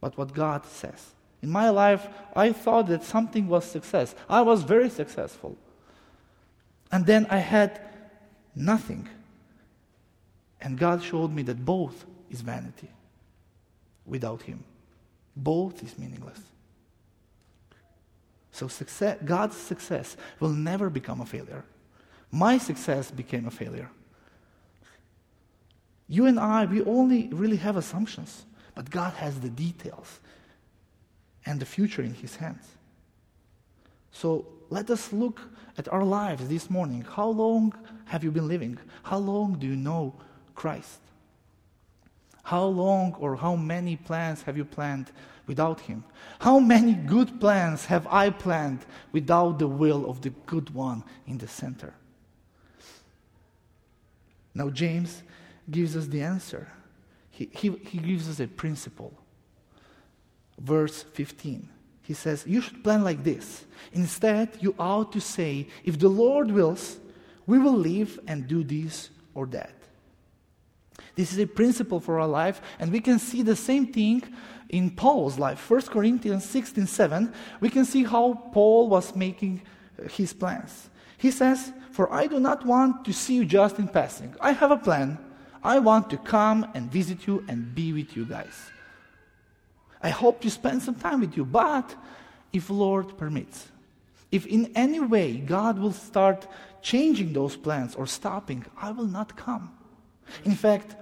but 0.00 0.16
what 0.16 0.32
God 0.32 0.64
says. 0.64 1.15
In 1.46 1.52
my 1.52 1.70
life, 1.70 2.08
I 2.34 2.50
thought 2.50 2.88
that 2.88 3.04
something 3.04 3.46
was 3.46 3.64
success. 3.64 4.16
I 4.28 4.42
was 4.42 4.64
very 4.64 4.90
successful. 4.90 5.56
And 6.90 7.06
then 7.06 7.24
I 7.30 7.38
had 7.38 7.80
nothing. 8.56 9.08
And 10.60 10.76
God 10.76 11.04
showed 11.04 11.30
me 11.30 11.42
that 11.42 11.64
both 11.64 12.04
is 12.30 12.40
vanity 12.40 12.88
without 14.04 14.42
Him. 14.42 14.64
Both 15.36 15.84
is 15.84 15.96
meaningless. 15.96 16.40
So 18.50 18.66
success, 18.66 19.16
God's 19.24 19.56
success 19.56 20.16
will 20.40 20.50
never 20.50 20.90
become 20.90 21.20
a 21.20 21.26
failure. 21.26 21.64
My 22.32 22.58
success 22.58 23.12
became 23.12 23.46
a 23.46 23.52
failure. 23.52 23.88
You 26.08 26.26
and 26.26 26.40
I, 26.40 26.64
we 26.64 26.82
only 26.82 27.28
really 27.28 27.58
have 27.58 27.76
assumptions, 27.76 28.46
but 28.74 28.90
God 28.90 29.12
has 29.12 29.38
the 29.38 29.48
details 29.48 30.18
and 31.46 31.60
the 31.60 31.66
future 31.66 32.02
in 32.02 32.12
His 32.12 32.36
hands. 32.36 32.66
So 34.10 34.46
let 34.68 34.90
us 34.90 35.12
look 35.12 35.40
at 35.78 35.88
our 35.88 36.04
lives 36.04 36.48
this 36.48 36.68
morning. 36.68 37.02
How 37.08 37.28
long 37.28 37.72
have 38.06 38.24
you 38.24 38.30
been 38.30 38.48
living? 38.48 38.78
How 39.02 39.18
long 39.18 39.58
do 39.58 39.66
you 39.66 39.76
know 39.76 40.14
Christ? 40.54 41.00
How 42.42 42.64
long 42.64 43.14
or 43.18 43.36
how 43.36 43.56
many 43.56 43.96
plans 43.96 44.42
have 44.42 44.56
you 44.56 44.64
planned 44.64 45.10
without 45.46 45.80
Him? 45.80 46.04
How 46.38 46.58
many 46.58 46.94
good 46.94 47.40
plans 47.40 47.86
have 47.86 48.06
I 48.08 48.30
planned 48.30 48.86
without 49.12 49.58
the 49.58 49.68
will 49.68 50.08
of 50.08 50.22
the 50.22 50.30
good 50.46 50.70
one 50.70 51.04
in 51.26 51.38
the 51.38 51.48
center? 51.48 51.94
Now, 54.54 54.70
James 54.70 55.22
gives 55.70 55.96
us 55.96 56.06
the 56.06 56.22
answer. 56.22 56.68
He, 57.30 57.50
he, 57.52 57.70
he 57.70 57.98
gives 57.98 58.28
us 58.28 58.40
a 58.40 58.46
principle. 58.46 59.12
Verse 60.58 61.02
15. 61.02 61.68
He 62.02 62.14
says, 62.14 62.44
You 62.46 62.60
should 62.60 62.84
plan 62.84 63.02
like 63.02 63.24
this. 63.24 63.64
Instead, 63.92 64.58
you 64.60 64.74
ought 64.78 65.12
to 65.12 65.20
say, 65.20 65.68
If 65.84 65.98
the 65.98 66.08
Lord 66.08 66.50
wills, 66.50 66.98
we 67.46 67.58
will 67.58 67.76
live 67.76 68.18
and 68.26 68.46
do 68.46 68.62
this 68.64 69.10
or 69.34 69.46
that. 69.46 69.72
This 71.14 71.32
is 71.32 71.38
a 71.38 71.46
principle 71.46 72.00
for 72.00 72.20
our 72.20 72.28
life, 72.28 72.60
and 72.78 72.92
we 72.92 73.00
can 73.00 73.18
see 73.18 73.42
the 73.42 73.56
same 73.56 73.92
thing 73.92 74.22
in 74.68 74.90
Paul's 74.90 75.38
life. 75.38 75.70
1 75.70 75.82
Corinthians 75.82 76.44
16 76.44 76.86
7, 76.86 77.32
we 77.60 77.70
can 77.70 77.84
see 77.84 78.04
how 78.04 78.34
Paul 78.52 78.88
was 78.88 79.14
making 79.14 79.62
uh, 79.98 80.08
his 80.08 80.32
plans. 80.32 80.90
He 81.18 81.30
says, 81.30 81.72
For 81.90 82.12
I 82.12 82.26
do 82.26 82.38
not 82.38 82.66
want 82.66 83.04
to 83.06 83.12
see 83.12 83.34
you 83.34 83.44
just 83.44 83.78
in 83.78 83.88
passing. 83.88 84.34
I 84.40 84.52
have 84.52 84.70
a 84.70 84.76
plan. 84.76 85.18
I 85.62 85.78
want 85.78 86.10
to 86.10 86.18
come 86.18 86.70
and 86.74 86.90
visit 86.92 87.26
you 87.26 87.44
and 87.48 87.74
be 87.74 87.92
with 87.92 88.16
you 88.16 88.24
guys. 88.24 88.70
I 90.02 90.10
hope 90.10 90.40
to 90.42 90.50
spend 90.50 90.82
some 90.82 90.94
time 90.94 91.20
with 91.20 91.36
you, 91.36 91.44
but 91.44 91.94
if 92.52 92.70
Lord 92.70 93.16
permits, 93.16 93.68
if 94.30 94.46
in 94.46 94.72
any 94.74 95.00
way 95.00 95.36
God 95.36 95.78
will 95.78 95.92
start 95.92 96.46
changing 96.82 97.32
those 97.32 97.56
plans 97.56 97.94
or 97.94 98.06
stopping, 98.06 98.64
I 98.76 98.90
will 98.90 99.06
not 99.06 99.36
come. 99.36 99.70
In 100.44 100.54
fact, 100.54 100.96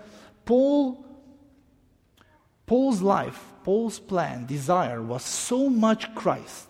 Paul 0.45 1.05
Paul's 2.67 3.03
life, 3.03 3.53
Paul's 3.63 3.99
plan, 3.99 4.47
desire 4.47 5.03
was 5.03 5.23
so 5.23 5.69
much 5.69 6.15
Christ 6.15 6.69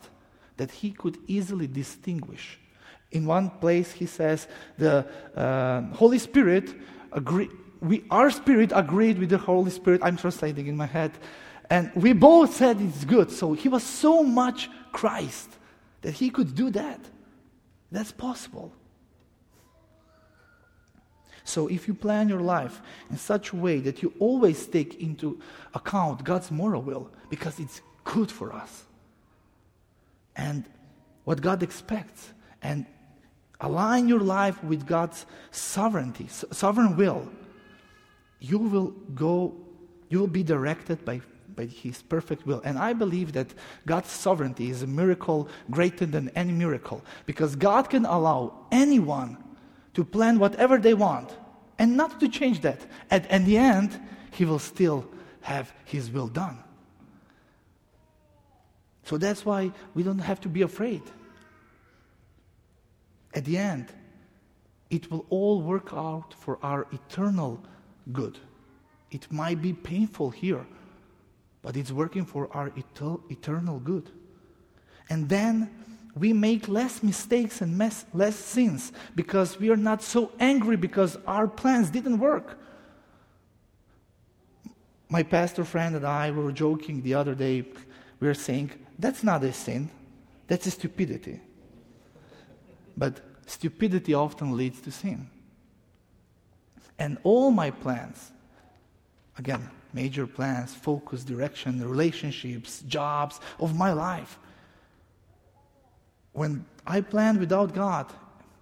that 0.56 0.70
he 0.70 0.90
could 0.90 1.18
easily 1.26 1.66
distinguish. 1.66 2.58
In 3.12 3.26
one 3.26 3.50
place, 3.50 3.92
he 3.92 4.06
says, 4.06 4.48
the 4.76 5.06
uh, 5.36 5.82
Holy 5.94 6.18
Spirit 6.18 6.74
agree, 7.12 7.48
we, 7.80 8.04
our 8.10 8.30
spirit 8.30 8.72
agreed 8.74 9.18
with 9.18 9.30
the 9.30 9.38
Holy 9.38 9.70
Spirit. 9.70 10.00
I'm 10.02 10.16
translating 10.16 10.66
in 10.66 10.76
my 10.76 10.86
head. 10.86 11.12
And 11.70 11.90
we 11.94 12.12
both 12.12 12.54
said 12.54 12.80
it's 12.80 13.04
good. 13.04 13.30
So 13.30 13.54
he 13.54 13.68
was 13.68 13.82
so 13.82 14.22
much 14.22 14.68
Christ 14.92 15.50
that 16.02 16.12
he 16.12 16.30
could 16.30 16.54
do 16.54 16.70
that. 16.70 17.00
That's 17.90 18.12
possible. 18.12 18.72
So 21.44 21.68
if 21.68 21.86
you 21.86 21.94
plan 21.94 22.28
your 22.28 22.40
life 22.40 22.80
in 23.10 23.18
such 23.18 23.52
a 23.52 23.56
way 23.56 23.78
that 23.80 24.02
you 24.02 24.14
always 24.18 24.66
take 24.66 25.00
into 25.00 25.40
account 25.74 26.24
God's 26.24 26.50
moral 26.50 26.82
will, 26.82 27.10
because 27.28 27.60
it's 27.60 27.82
good 28.02 28.30
for 28.30 28.52
us, 28.52 28.84
and 30.36 30.64
what 31.24 31.40
God 31.40 31.62
expects, 31.62 32.32
and 32.62 32.86
align 33.60 34.08
your 34.08 34.20
life 34.20 34.62
with 34.64 34.86
God's 34.86 35.26
sovereignty, 35.50 36.28
sovereign 36.28 36.96
will, 36.96 37.28
you 38.40 38.58
will 38.58 38.90
go, 39.14 39.54
you 40.08 40.18
will 40.18 40.26
be 40.26 40.42
directed 40.42 41.04
by, 41.04 41.20
by 41.56 41.66
His 41.66 42.02
perfect 42.02 42.46
will. 42.46 42.60
And 42.64 42.78
I 42.78 42.92
believe 42.92 43.32
that 43.32 43.54
God's 43.86 44.10
sovereignty 44.10 44.70
is 44.70 44.82
a 44.82 44.86
miracle 44.86 45.48
greater 45.70 46.06
than 46.06 46.30
any 46.30 46.52
miracle 46.52 47.02
because 47.26 47.56
God 47.56 47.90
can 47.90 48.04
allow 48.04 48.66
anyone 48.70 49.36
to 49.94 50.04
plan 50.04 50.38
whatever 50.38 50.78
they 50.78 50.94
want 50.94 51.36
and 51.78 51.96
not 51.96 52.20
to 52.20 52.28
change 52.28 52.60
that. 52.62 52.80
And 53.10 53.26
in 53.26 53.44
the 53.44 53.56
end, 53.56 54.00
He 54.32 54.44
will 54.44 54.58
still 54.58 55.06
have 55.42 55.72
His 55.84 56.10
will 56.10 56.28
done. 56.28 56.58
So 59.04 59.18
that's 59.18 59.44
why 59.44 59.72
we 59.94 60.02
don't 60.02 60.18
have 60.18 60.40
to 60.40 60.48
be 60.48 60.62
afraid. 60.62 61.02
At 63.34 63.44
the 63.44 63.58
end, 63.58 63.92
it 64.90 65.10
will 65.10 65.26
all 65.28 65.60
work 65.60 65.90
out 65.92 66.34
for 66.34 66.58
our 66.62 66.86
eternal 66.92 67.60
good. 68.12 68.38
It 69.10 69.30
might 69.30 69.60
be 69.60 69.72
painful 69.72 70.30
here, 70.30 70.66
but 71.64 71.78
it's 71.78 71.90
working 71.90 72.26
for 72.26 72.54
our 72.54 72.70
eternal 72.76 73.80
good. 73.80 74.10
And 75.08 75.28
then 75.30 75.70
we 76.14 76.34
make 76.34 76.68
less 76.68 77.02
mistakes 77.02 77.62
and 77.62 77.78
less 77.78 78.36
sins 78.36 78.92
because 79.16 79.58
we 79.58 79.70
are 79.70 79.76
not 79.76 80.02
so 80.02 80.30
angry 80.38 80.76
because 80.76 81.16
our 81.26 81.48
plans 81.48 81.88
didn't 81.88 82.18
work. 82.18 82.60
My 85.08 85.22
pastor 85.22 85.64
friend 85.64 85.96
and 85.96 86.06
I 86.06 86.30
were 86.30 86.52
joking 86.52 87.00
the 87.02 87.14
other 87.14 87.34
day. 87.34 87.64
We 88.20 88.28
were 88.28 88.34
saying, 88.34 88.72
that's 88.98 89.24
not 89.24 89.42
a 89.42 89.52
sin, 89.52 89.88
that's 90.46 90.66
a 90.66 90.70
stupidity. 90.70 91.40
But 92.94 93.20
stupidity 93.46 94.12
often 94.12 94.54
leads 94.54 94.82
to 94.82 94.90
sin. 94.90 95.30
And 96.98 97.16
all 97.22 97.50
my 97.50 97.70
plans, 97.70 98.32
again, 99.38 99.70
major 99.92 100.26
plans, 100.26 100.74
focus, 100.74 101.24
direction, 101.24 101.86
relationships, 101.88 102.82
jobs 102.86 103.40
of 103.58 103.76
my 103.76 103.92
life, 103.92 104.38
when 106.32 106.64
I 106.86 107.00
planned 107.00 107.38
without 107.38 107.74
God, 107.74 108.12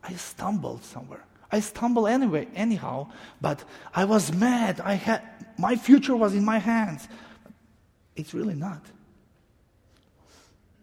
I 0.03 0.13
stumbled 0.15 0.85
somewhere. 0.85 1.25
I 1.51 1.61
stumbled 1.61 2.09
anyway, 2.09 2.49
anyhow, 2.55 3.09
but 3.41 3.65
I 3.95 4.05
was 4.05 4.33
mad. 4.33 4.81
I 4.81 4.95
had 4.95 5.23
my 5.59 5.77
future 5.77 6.17
was 6.17 6.35
in 6.35 6.45
my 6.45 6.59
hands. 6.59 7.09
It's 8.17 8.35
really 8.35 8.55
not. 8.55 8.85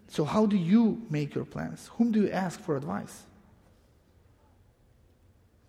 So 0.08 0.26
how 0.26 0.46
do 0.46 0.58
you 0.58 1.02
make 1.10 1.36
your 1.36 1.46
plans? 1.46 1.90
Whom 1.98 2.12
do 2.12 2.22
you 2.22 2.32
ask 2.32 2.60
for 2.60 2.76
advice? 2.76 3.24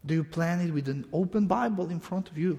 Do 0.04 0.14
you 0.14 0.24
plan 0.24 0.60
it 0.60 0.72
with 0.72 0.88
an 0.88 1.06
open 1.12 1.46
Bible 1.46 1.90
in 1.90 2.00
front 2.00 2.30
of 2.30 2.38
you? 2.38 2.58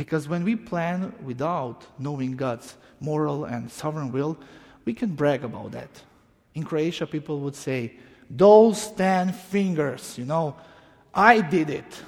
Because 0.00 0.26
when 0.26 0.44
we 0.44 0.56
plan 0.56 1.12
without 1.22 1.84
knowing 1.98 2.34
God's 2.34 2.74
moral 3.00 3.44
and 3.44 3.70
sovereign 3.70 4.10
will, 4.10 4.38
we 4.86 4.94
can 4.94 5.14
brag 5.14 5.44
about 5.44 5.72
that. 5.72 5.90
In 6.54 6.62
Croatia, 6.64 7.06
people 7.06 7.40
would 7.40 7.54
say, 7.54 7.98
Those 8.30 8.90
ten 8.92 9.30
fingers, 9.30 10.16
you 10.16 10.24
know, 10.24 10.56
I 11.12 11.42
did 11.42 11.68
it. 11.68 12.02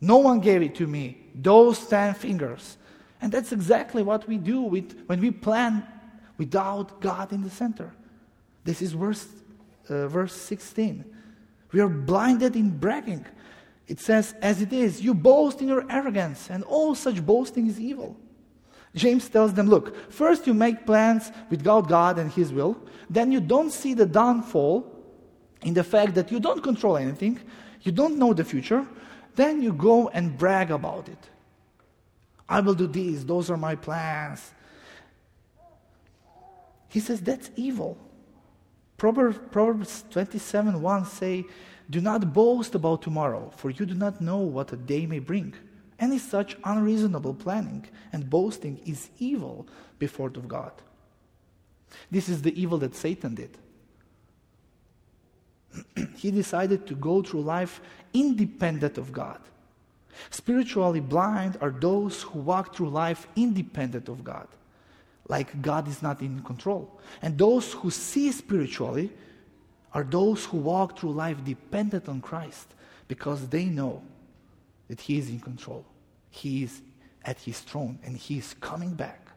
No 0.00 0.18
one 0.18 0.38
gave 0.38 0.62
it 0.62 0.76
to 0.76 0.86
me. 0.86 1.18
Those 1.34 1.84
ten 1.84 2.14
fingers. 2.14 2.76
And 3.20 3.32
that's 3.32 3.50
exactly 3.50 4.04
what 4.04 4.28
we 4.28 4.36
do 4.36 4.60
with, 4.60 4.96
when 5.06 5.20
we 5.20 5.32
plan 5.32 5.82
without 6.38 7.00
God 7.00 7.32
in 7.32 7.42
the 7.42 7.50
center. 7.50 7.90
This 8.62 8.80
is 8.80 8.92
verse, 8.92 9.26
uh, 9.88 10.06
verse 10.06 10.36
16. 10.36 11.04
We 11.72 11.80
are 11.80 11.88
blinded 11.88 12.54
in 12.54 12.78
bragging. 12.78 13.26
It 13.90 13.98
says, 13.98 14.36
as 14.40 14.62
it 14.62 14.72
is, 14.72 15.00
you 15.00 15.14
boast 15.14 15.60
in 15.60 15.66
your 15.66 15.84
arrogance, 15.90 16.48
and 16.48 16.62
all 16.62 16.94
such 16.94 17.26
boasting 17.26 17.66
is 17.66 17.80
evil. 17.80 18.16
James 18.94 19.28
tells 19.28 19.52
them, 19.52 19.66
look, 19.66 20.12
first 20.12 20.46
you 20.46 20.54
make 20.54 20.86
plans 20.86 21.32
without 21.50 21.88
God 21.88 22.16
and 22.16 22.30
His 22.30 22.52
will, 22.52 22.80
then 23.10 23.32
you 23.32 23.40
don't 23.40 23.72
see 23.72 23.94
the 23.94 24.06
downfall 24.06 24.86
in 25.62 25.74
the 25.74 25.82
fact 25.82 26.14
that 26.14 26.30
you 26.30 26.38
don't 26.38 26.62
control 26.62 26.96
anything, 26.96 27.40
you 27.82 27.90
don't 27.90 28.16
know 28.16 28.32
the 28.32 28.44
future, 28.44 28.86
then 29.34 29.60
you 29.60 29.72
go 29.72 30.08
and 30.10 30.38
brag 30.38 30.70
about 30.70 31.08
it. 31.08 31.28
I 32.48 32.60
will 32.60 32.74
do 32.74 32.86
these, 32.86 33.26
those 33.26 33.50
are 33.50 33.56
my 33.56 33.74
plans. 33.74 34.52
He 36.86 37.00
says 37.00 37.20
that's 37.20 37.50
evil. 37.56 37.98
Proverbs, 38.98 39.40
Proverbs 39.50 40.04
27 40.10 40.80
1 40.80 41.06
say, 41.06 41.44
Do 41.90 42.00
not 42.00 42.32
boast 42.32 42.74
about 42.74 43.02
tomorrow, 43.02 43.50
for 43.56 43.70
you 43.70 43.84
do 43.84 43.94
not 43.94 44.20
know 44.20 44.38
what 44.38 44.72
a 44.72 44.76
day 44.76 45.06
may 45.06 45.18
bring. 45.18 45.54
Any 45.98 46.18
such 46.18 46.56
unreasonable 46.64 47.34
planning 47.34 47.86
and 48.12 48.30
boasting 48.30 48.80
is 48.86 49.10
evil 49.18 49.66
before 49.98 50.28
of 50.28 50.48
God. 50.48 50.72
This 52.10 52.28
is 52.28 52.42
the 52.42 52.58
evil 52.60 52.78
that 52.78 52.94
Satan 52.94 53.34
did. 53.34 53.58
he 56.16 56.30
decided 56.30 56.86
to 56.86 56.94
go 56.94 57.22
through 57.22 57.42
life 57.42 57.80
independent 58.14 58.96
of 58.96 59.12
God. 59.12 59.40
Spiritually 60.30 61.00
blind 61.00 61.58
are 61.60 61.70
those 61.70 62.22
who 62.22 62.38
walk 62.38 62.74
through 62.74 62.90
life 62.90 63.26
independent 63.36 64.08
of 64.08 64.22
God 64.22 64.46
like 65.30 65.62
God 65.62 65.86
is 65.86 66.02
not 66.02 66.20
in 66.20 66.42
control. 66.42 67.00
And 67.22 67.38
those 67.38 67.72
who 67.72 67.90
see 67.90 68.32
spiritually 68.32 69.10
are 69.92 70.04
those 70.04 70.44
who 70.44 70.58
walk 70.58 70.98
through 70.98 71.12
life 71.12 71.42
dependent 71.44 72.08
on 72.08 72.20
Christ 72.20 72.68
because 73.08 73.48
they 73.48 73.64
know 73.64 74.02
that 74.88 75.00
He 75.00 75.18
is 75.18 75.28
in 75.28 75.40
control. 75.40 75.84
He 76.30 76.62
is 76.62 76.80
at 77.24 77.40
His 77.40 77.60
throne 77.60 77.98
and 78.04 78.16
He 78.16 78.38
is 78.38 78.54
coming 78.54 78.94
back. 78.94 79.30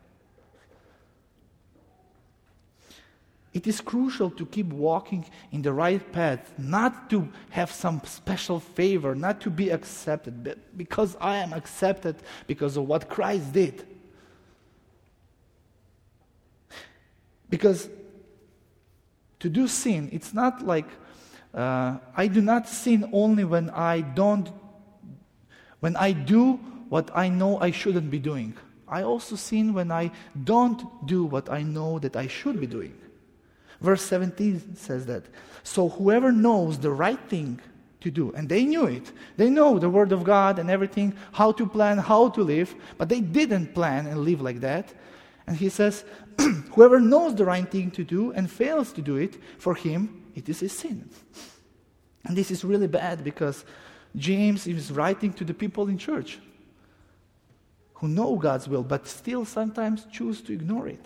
It 3.54 3.68
is 3.68 3.82
crucial 3.82 4.32
to 4.32 4.46
keep 4.48 4.68
walking 4.68 5.26
in 5.52 5.62
the 5.62 5.72
right 5.72 6.12
path, 6.12 6.52
not 6.58 7.10
to 7.12 7.30
have 7.52 7.72
some 7.72 8.02
special 8.04 8.60
favor, 8.60 9.14
not 9.14 9.42
to 9.42 9.52
be 9.52 9.70
accepted, 9.70 10.44
but 10.44 10.58
because 10.76 11.16
I 11.22 11.38
am 11.38 11.54
accepted 11.54 12.16
because 12.48 12.78
of 12.78 12.88
what 12.88 13.10
Christ 13.10 13.54
did. 13.54 13.86
Because 17.48 17.90
to 19.44 19.50
do 19.50 19.68
sin, 19.68 20.08
it's 20.14 20.34
not 20.34 20.66
like 20.66 20.88
uh, 21.54 21.98
I 22.16 22.28
do 22.28 22.42
not 22.42 22.70
sin 22.70 23.10
only 23.12 23.44
when 23.44 23.70
I 23.72 24.00
don't, 24.00 24.50
when 25.82 25.98
I 25.98 26.14
do 26.14 26.54
what 26.88 27.12
I 27.14 27.28
know 27.28 27.60
I 27.60 27.72
shouldn't 27.72 28.10
be 28.10 28.20
doing. 28.20 28.56
I 28.88 29.04
also 29.04 29.36
sin 29.36 29.74
when 29.74 29.92
I 29.92 30.12
don't 30.46 31.06
do 31.06 31.26
what 31.26 31.50
I 31.50 31.62
know 31.62 32.00
that 32.00 32.16
I 32.16 32.28
should 32.28 32.62
be 32.62 32.68
doing. 32.68 32.98
Verse 33.82 34.02
17 34.04 34.78
says 34.78 35.08
that. 35.08 35.26
So 35.64 35.90
whoever 35.90 36.32
knows 36.32 36.80
the 36.80 36.92
right 36.92 37.20
thing 37.28 37.60
to 38.00 38.10
do, 38.10 38.32
and 38.38 38.48
they 38.48 38.64
knew 38.64 38.86
it, 38.86 39.12
they 39.36 39.50
know 39.50 39.78
the 39.78 39.90
Word 39.90 40.14
of 40.14 40.24
God 40.24 40.58
and 40.58 40.72
everything, 40.72 41.14
how 41.34 41.52
to 41.52 41.68
plan, 41.68 41.98
how 41.98 42.30
to 42.30 42.44
live, 42.44 42.74
but 42.98 43.10
they 43.10 43.20
didn't 43.20 43.74
plan 43.74 44.08
and 44.08 44.22
live 44.22 44.40
like 44.40 44.62
that. 44.62 44.94
And 45.48 45.58
he 45.58 45.70
says, 45.70 46.06
whoever 46.72 47.00
knows 47.00 47.36
the 47.36 47.46
right 47.46 47.70
thing 47.70 47.92
to 47.92 48.04
do 48.04 48.32
and 48.32 48.50
fails 48.50 48.94
to 48.94 49.02
do 49.02 49.18
it, 49.18 49.38
for 49.58 49.76
him 49.76 50.24
it 50.36 50.48
is 50.50 50.62
a 50.62 50.70
sin. 50.70 51.10
And 52.26 52.38
this 52.38 52.52
is 52.52 52.64
really 52.64 52.88
bad 52.88 53.24
because 53.24 53.66
James 54.16 54.68
is 54.68 54.92
writing 54.92 55.34
to 55.34 55.44
the 55.44 55.54
people 55.54 55.88
in 55.90 55.98
church 55.98 56.40
who 57.96 58.08
know 58.08 58.36
God's 58.36 58.68
will 58.68 58.84
but 58.84 59.08
still 59.08 59.46
sometimes 59.46 60.06
choose 60.12 60.42
to 60.42 60.54
ignore 60.54 60.88
it. 60.88 61.06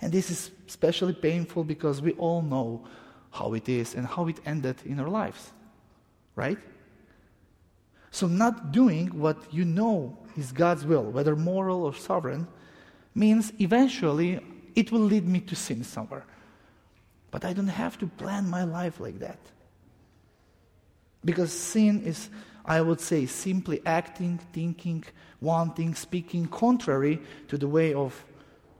And 0.00 0.12
this 0.12 0.30
is 0.30 0.50
especially 0.66 1.12
painful 1.12 1.64
because 1.64 2.00
we 2.00 2.12
all 2.12 2.42
know 2.42 2.86
how 3.30 3.54
it 3.54 3.68
is 3.68 3.94
and 3.94 4.06
how 4.06 4.26
it 4.28 4.40
ended 4.46 4.76
in 4.84 4.98
our 4.98 5.08
lives. 5.08 5.52
Right? 6.34 6.58
So, 8.10 8.26
not 8.26 8.72
doing 8.72 9.08
what 9.08 9.52
you 9.52 9.64
know 9.64 10.18
is 10.36 10.52
God's 10.52 10.84
will, 10.84 11.04
whether 11.04 11.36
moral 11.36 11.84
or 11.84 11.94
sovereign, 11.94 12.48
means 13.14 13.52
eventually 13.60 14.40
it 14.74 14.92
will 14.92 15.00
lead 15.00 15.26
me 15.26 15.40
to 15.40 15.56
sin 15.56 15.84
somewhere. 15.84 16.24
But 17.30 17.44
I 17.44 17.52
don't 17.52 17.68
have 17.68 17.98
to 17.98 18.06
plan 18.06 18.48
my 18.48 18.64
life 18.64 19.00
like 19.00 19.18
that. 19.20 19.38
Because 21.24 21.52
sin 21.52 22.02
is, 22.02 22.30
I 22.64 22.80
would 22.80 23.00
say, 23.00 23.26
simply 23.26 23.82
acting, 23.84 24.38
thinking, 24.52 25.04
wanting, 25.40 25.94
speaking 25.94 26.46
contrary 26.46 27.20
to 27.48 27.58
the 27.58 27.68
way 27.68 27.94
of 27.94 28.24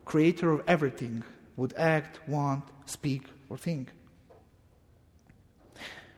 creator 0.05 0.51
of 0.51 0.63
everything 0.67 1.23
would 1.57 1.75
act, 1.77 2.19
want, 2.27 2.65
speak, 2.87 3.23
or 3.49 3.57
think. 3.57 3.93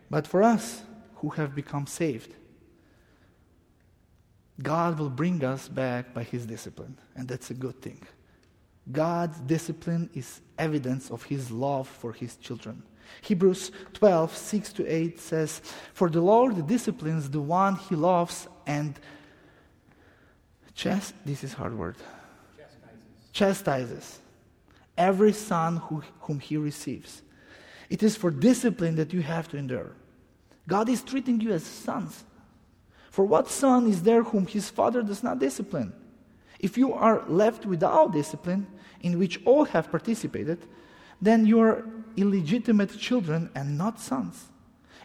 But 0.09 0.27
for 0.27 0.43
us 0.43 0.83
who 1.17 1.31
have 1.31 1.55
become 1.55 1.87
saved, 1.87 2.35
God 4.61 4.99
will 4.99 5.11
bring 5.11 5.43
us 5.45 5.69
back 5.69 6.13
by 6.13 6.23
His 6.23 6.47
discipline, 6.47 6.97
and 7.17 7.27
that's 7.27 7.51
a 7.51 7.55
good 7.55 7.81
thing. 7.81 8.03
God's 8.91 9.39
discipline 9.41 10.11
is 10.13 10.41
evidence 10.59 11.11
of 11.11 11.23
His 11.23 11.51
love 11.51 11.89
for 11.89 12.13
His 12.13 12.37
children. 12.37 12.83
Hebrews 13.23 13.71
12, 13.95 14.37
6 14.37 14.73
to 14.75 14.87
8 14.87 15.21
says, 15.21 15.61
For 15.95 16.09
the 16.11 16.21
Lord 16.21 16.67
disciplines 16.67 17.31
the 17.31 17.41
one 17.41 17.77
He 17.77 17.95
loves 17.95 18.49
and 18.67 18.99
chast- 20.75 21.15
this 21.25 21.45
is 21.45 21.53
hard 21.53 21.77
word 21.77 21.97
chastises 23.33 24.21
every 24.97 25.33
son 25.33 25.79
who, 25.79 26.03
whom 26.21 26.39
he 26.39 26.57
receives. 26.57 27.23
It 27.89 28.03
is 28.03 28.17
for 28.17 28.31
discipline 28.31 28.97
that 28.97 29.13
you 29.13 29.23
have 29.23 29.49
to 29.49 29.57
endure. 29.57 29.93
God 30.69 30.89
is 30.89 31.03
treating 31.03 31.41
you 31.41 31.53
as 31.53 31.65
sons. 31.65 32.25
For 33.13 33.27
what 33.27 33.51
son 33.51 33.87
is 33.89 34.05
there 34.05 34.23
whom 34.23 34.47
his 34.47 34.71
father 34.71 35.03
does 35.03 35.23
not 35.23 35.39
discipline? 35.39 35.93
If 36.59 36.79
you 36.79 36.95
are 36.95 37.23
left 37.29 37.67
without 37.67 38.15
discipline, 38.15 38.67
in 39.03 39.19
which 39.19 39.39
all 39.45 39.67
have 39.67 39.91
participated, 39.91 40.67
then 41.21 41.45
you 41.45 41.61
are 41.61 41.85
illegitimate 42.17 42.97
children 42.99 43.51
and 43.55 43.77
not 43.77 44.01
sons. 44.01 44.49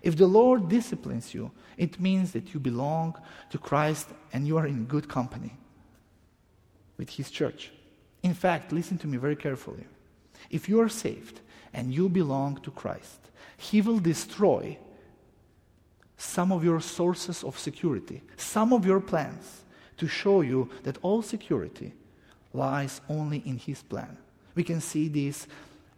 If 0.02 0.16
the 0.16 0.26
Lord 0.26 0.70
disciplines 0.70 1.34
you, 1.34 1.52
it 1.76 2.00
means 2.00 2.32
that 2.32 2.54
you 2.54 2.62
belong 2.62 3.20
to 3.50 3.58
Christ 3.58 4.08
and 4.32 4.48
you 4.48 4.58
are 4.58 4.66
in 4.66 4.86
good 4.86 5.10
company 5.10 5.58
with 6.96 7.10
his 7.10 7.30
church. 7.30 7.74
In 8.24 8.34
fact, 8.34 8.72
listen 8.72 8.98
to 9.00 9.08
me 9.08 9.18
very 9.18 9.36
carefully. 9.36 9.84
If 10.50 10.70
you 10.70 10.80
are 10.80 10.88
saved 10.88 11.42
and 11.74 11.94
you 11.94 12.08
belong 12.08 12.62
to 12.62 12.72
Christ, 12.72 13.20
He 13.58 13.82
will 13.82 14.00
destroy 14.00 14.78
some 16.38 16.52
of 16.52 16.64
your 16.64 16.80
sources 16.80 17.44
of 17.44 17.58
security, 17.58 18.22
some 18.36 18.72
of 18.72 18.86
your 18.86 19.00
plans, 19.00 19.64
to 19.98 20.08
show 20.08 20.42
you 20.42 20.70
that 20.84 20.96
all 21.02 21.24
security 21.24 21.92
lies 22.54 23.02
only 23.10 23.40
in 23.40 23.58
His 23.58 23.82
plan. 23.82 24.16
We 24.54 24.64
can 24.64 24.80
see 24.80 25.08
this 25.08 25.48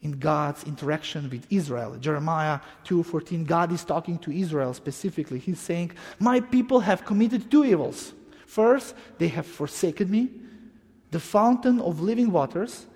in 0.02 0.14
God's 0.14 0.64
interaction 0.64 1.30
with 1.30 1.46
Israel. 1.50 1.98
Jeremiah 2.00 2.62
2:14 2.86 3.44
God 3.44 3.74
is 3.74 3.84
talking 3.84 4.18
to 4.20 4.32
Israel 4.32 4.74
specifically. 4.74 5.40
He's 5.40 5.60
saying, 5.60 5.92
"My 6.20 6.40
people 6.40 6.80
have 6.90 7.04
committed 7.04 7.52
two 7.52 7.66
evils. 7.66 8.14
First, 8.46 8.96
they 9.18 9.28
have 9.38 9.46
forsaken 9.46 10.08
me 10.10 10.24
the 11.12 11.20
fountain 11.20 11.82
of 11.82 12.00
living 12.00 12.32
waters, 12.32 12.88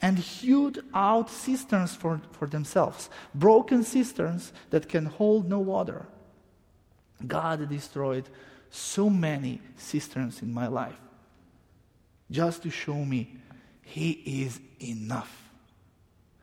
and 0.00 0.18
hewed 0.18 0.82
out 0.92 1.30
cisterns 1.30 1.94
for, 1.94 2.20
for 2.32 2.48
themselves, 2.48 3.10
broken 3.34 3.84
cisterns 3.84 4.52
that 4.70 4.88
can 4.88 5.06
hold 5.06 5.48
no 5.48 5.60
water. 5.60 6.06
God 7.26 7.68
destroyed 7.68 8.28
so 8.70 9.10
many 9.10 9.60
cisterns 9.76 10.42
in 10.42 10.52
my 10.52 10.66
life 10.66 10.96
just 12.30 12.62
to 12.62 12.70
show 12.70 13.04
me 13.04 13.36
He 13.82 14.10
is 14.44 14.60
enough. 14.80 15.50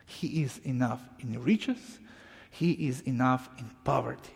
He 0.05 0.43
is 0.43 0.59
enough 0.59 1.01
in 1.19 1.41
riches, 1.43 1.99
He 2.51 2.71
is 2.87 3.01
enough 3.01 3.49
in 3.57 3.69
poverty. 3.83 4.33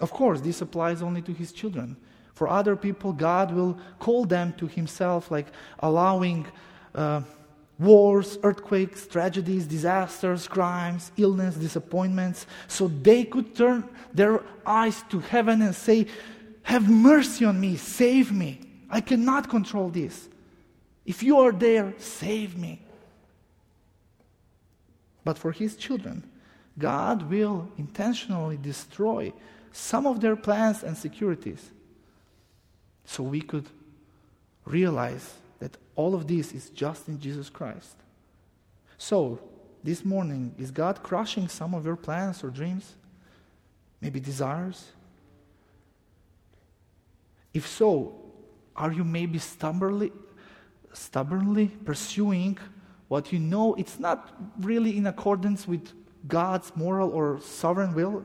Of 0.00 0.10
course, 0.10 0.40
this 0.40 0.60
applies 0.60 1.02
only 1.02 1.22
to 1.22 1.32
His 1.32 1.52
children. 1.52 1.96
For 2.34 2.48
other 2.48 2.76
people, 2.76 3.12
God 3.12 3.50
will 3.50 3.78
call 3.98 4.26
them 4.26 4.52
to 4.58 4.66
Himself, 4.66 5.30
like 5.30 5.46
allowing 5.78 6.46
uh, 6.94 7.22
wars, 7.78 8.38
earthquakes, 8.42 9.06
tragedies, 9.06 9.66
disasters, 9.66 10.48
crimes, 10.48 11.12
illness, 11.16 11.56
disappointments, 11.56 12.46
so 12.68 12.88
they 12.88 13.24
could 13.24 13.54
turn 13.54 13.84
their 14.14 14.42
eyes 14.64 15.04
to 15.10 15.20
heaven 15.20 15.62
and 15.62 15.74
say, 15.74 16.06
Have 16.62 16.88
mercy 16.88 17.44
on 17.44 17.60
me, 17.60 17.76
save 17.76 18.32
me. 18.32 18.60
I 18.88 19.00
cannot 19.00 19.48
control 19.48 19.90
this. 19.90 20.28
If 21.04 21.22
you 21.22 21.38
are 21.40 21.52
there, 21.52 21.94
save 21.98 22.56
me. 22.56 22.80
But 25.24 25.38
for 25.38 25.52
His 25.52 25.76
children, 25.76 26.24
God 26.78 27.30
will 27.30 27.68
intentionally 27.78 28.56
destroy 28.56 29.32
some 29.72 30.06
of 30.06 30.20
their 30.20 30.36
plans 30.36 30.82
and 30.82 30.96
securities 30.96 31.70
so 33.04 33.22
we 33.22 33.40
could 33.40 33.66
realize 34.64 35.34
all 35.96 36.14
of 36.14 36.26
this 36.26 36.52
is 36.52 36.70
just 36.70 37.08
in 37.08 37.18
Jesus 37.18 37.50
Christ. 37.50 37.96
So, 38.98 39.40
this 39.82 40.04
morning, 40.04 40.54
is 40.58 40.70
God 40.70 41.02
crushing 41.02 41.48
some 41.48 41.74
of 41.74 41.84
your 41.84 41.96
plans 41.96 42.42
or 42.44 42.50
dreams? 42.50 42.94
Maybe 44.00 44.20
desires? 44.20 44.92
If 47.54 47.66
so, 47.66 48.14
are 48.74 48.92
you 48.92 49.04
maybe 49.04 49.38
stubbornly, 49.38 50.12
stubbornly 50.92 51.68
pursuing 51.84 52.58
what 53.08 53.32
you 53.32 53.38
know 53.38 53.74
it's 53.74 53.98
not 53.98 54.34
really 54.60 54.96
in 54.96 55.06
accordance 55.06 55.66
with 55.66 55.92
God's 56.28 56.72
moral 56.76 57.10
or 57.10 57.40
sovereign 57.40 57.94
will? 57.94 58.24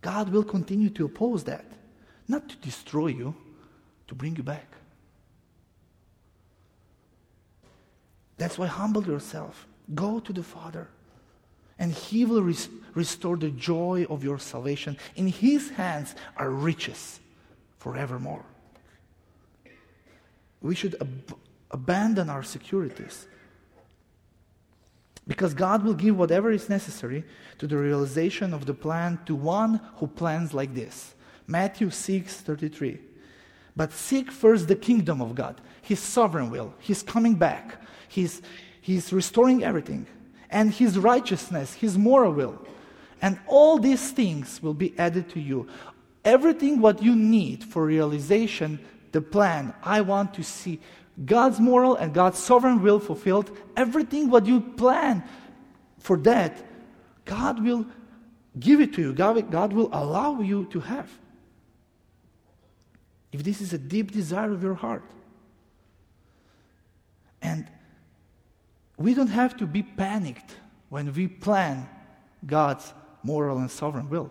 God 0.00 0.28
will 0.28 0.44
continue 0.44 0.90
to 0.90 1.04
oppose 1.04 1.44
that 1.44 1.64
not 2.30 2.48
to 2.48 2.56
destroy 2.56 3.08
you, 3.08 3.34
to 4.06 4.14
bring 4.14 4.36
you 4.36 4.44
back. 4.44 4.76
That's 8.40 8.56
why 8.56 8.68
humble 8.68 9.04
yourself. 9.04 9.66
Go 9.94 10.18
to 10.18 10.32
the 10.32 10.42
Father, 10.42 10.88
and 11.78 11.92
He 11.92 12.24
will 12.24 12.42
res- 12.42 12.70
restore 12.94 13.36
the 13.36 13.50
joy 13.50 14.06
of 14.08 14.24
your 14.24 14.38
salvation. 14.38 14.96
In 15.14 15.26
His 15.26 15.68
hands 15.68 16.14
are 16.38 16.48
riches 16.48 17.20
forevermore. 17.76 18.46
We 20.62 20.74
should 20.74 20.96
ab- 21.02 21.36
abandon 21.70 22.30
our 22.30 22.42
securities 22.42 23.26
because 25.28 25.52
God 25.52 25.84
will 25.84 25.92
give 25.92 26.16
whatever 26.16 26.50
is 26.50 26.70
necessary 26.70 27.24
to 27.58 27.66
the 27.66 27.76
realization 27.76 28.54
of 28.54 28.64
the 28.64 28.72
plan 28.72 29.18
to 29.26 29.34
one 29.34 29.82
who 29.96 30.06
plans 30.06 30.54
like 30.54 30.74
this. 30.74 31.14
Matthew 31.46 31.90
6 31.90 32.36
33. 32.40 33.00
But 33.76 33.92
seek 33.92 34.32
first 34.32 34.66
the 34.66 34.76
kingdom 34.76 35.20
of 35.20 35.34
God, 35.34 35.60
His 35.82 36.00
sovereign 36.00 36.48
will. 36.50 36.72
He's 36.78 37.02
coming 37.02 37.34
back, 37.34 37.82
He's, 38.10 38.42
he's 38.80 39.12
restoring 39.12 39.62
everything, 39.62 40.06
and 40.50 40.72
His 40.74 40.98
righteousness, 40.98 41.74
His 41.74 41.96
moral 41.96 42.32
will. 42.32 42.66
And 43.22 43.38
all 43.46 43.78
these 43.78 44.10
things 44.10 44.60
will 44.60 44.74
be 44.74 44.98
added 44.98 45.30
to 45.30 45.40
you. 45.40 45.68
Everything 46.24 46.80
what 46.80 47.02
you 47.02 47.14
need 47.14 47.62
for 47.62 47.84
realization, 47.84 48.80
the 49.12 49.20
plan, 49.20 49.72
I 49.84 50.00
want 50.00 50.34
to 50.34 50.42
see 50.42 50.80
God's 51.24 51.60
moral 51.60 51.94
and 51.94 52.12
God's 52.12 52.40
sovereign 52.40 52.82
will 52.82 52.98
fulfilled, 52.98 53.56
everything 53.76 54.28
what 54.28 54.44
you 54.44 54.60
plan 54.60 55.22
for 56.00 56.16
that, 56.18 56.66
God 57.24 57.62
will 57.62 57.86
give 58.58 58.80
it 58.80 58.92
to 58.94 59.02
you. 59.02 59.12
God, 59.12 59.50
God 59.52 59.72
will 59.72 59.88
allow 59.92 60.40
you 60.40 60.64
to 60.72 60.80
have. 60.80 61.08
If 63.30 63.44
this 63.44 63.60
is 63.60 63.72
a 63.72 63.78
deep 63.78 64.10
desire 64.10 64.50
of 64.50 64.64
your 64.64 64.74
heart. 64.74 65.04
And 67.40 67.70
we 69.00 69.14
don't 69.14 69.28
have 69.28 69.56
to 69.56 69.66
be 69.66 69.82
panicked 69.82 70.56
when 70.90 71.10
we 71.14 71.26
plan 71.26 71.88
God's 72.46 72.92
moral 73.22 73.56
and 73.56 73.70
sovereign 73.70 74.10
will. 74.10 74.30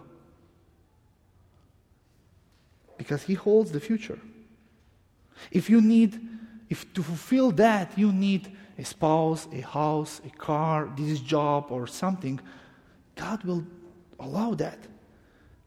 Because 2.96 3.24
He 3.24 3.34
holds 3.34 3.72
the 3.72 3.80
future. 3.80 4.20
If 5.50 5.72
you 5.72 5.82
need, 5.82 6.22
if 6.70 6.94
to 6.94 7.02
fulfill 7.02 7.52
that, 7.54 7.98
you 7.98 8.12
need 8.12 8.56
a 8.78 8.86
spouse, 8.86 9.48
a 9.52 9.62
house, 9.62 10.22
a 10.24 10.30
car, 10.30 10.88
this 10.96 11.20
job, 11.20 11.72
or 11.72 11.88
something, 11.88 12.40
God 13.16 13.44
will 13.44 13.66
allow 14.20 14.54
that. 14.54 14.78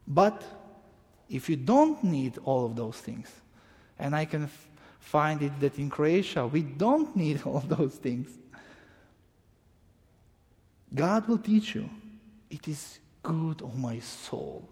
But 0.06 0.44
if 1.28 1.48
you 1.50 1.56
don't 1.56 2.04
need 2.04 2.38
all 2.44 2.64
of 2.66 2.76
those 2.76 2.98
things, 2.98 3.28
and 3.98 4.14
I 4.14 4.26
can 4.26 4.44
f- 4.44 4.68
find 5.00 5.42
it 5.42 5.58
that 5.58 5.76
in 5.78 5.90
Croatia 5.90 6.46
we 6.46 6.62
don't 6.62 7.16
need 7.24 7.42
all 7.44 7.60
those 7.60 7.96
things, 7.96 8.38
God 10.94 11.26
will 11.26 11.38
teach 11.38 11.74
you. 11.74 11.88
It 12.50 12.68
is 12.68 12.98
good, 13.22 13.62
oh 13.62 13.72
my 13.76 13.98
soul, 14.00 14.68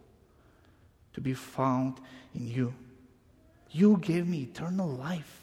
to 1.14 1.20
be 1.20 1.34
found 1.34 1.98
in 2.34 2.46
you. 2.46 2.74
You 3.70 3.96
gave 3.98 4.26
me 4.26 4.42
eternal 4.42 4.88
life. 4.88 5.42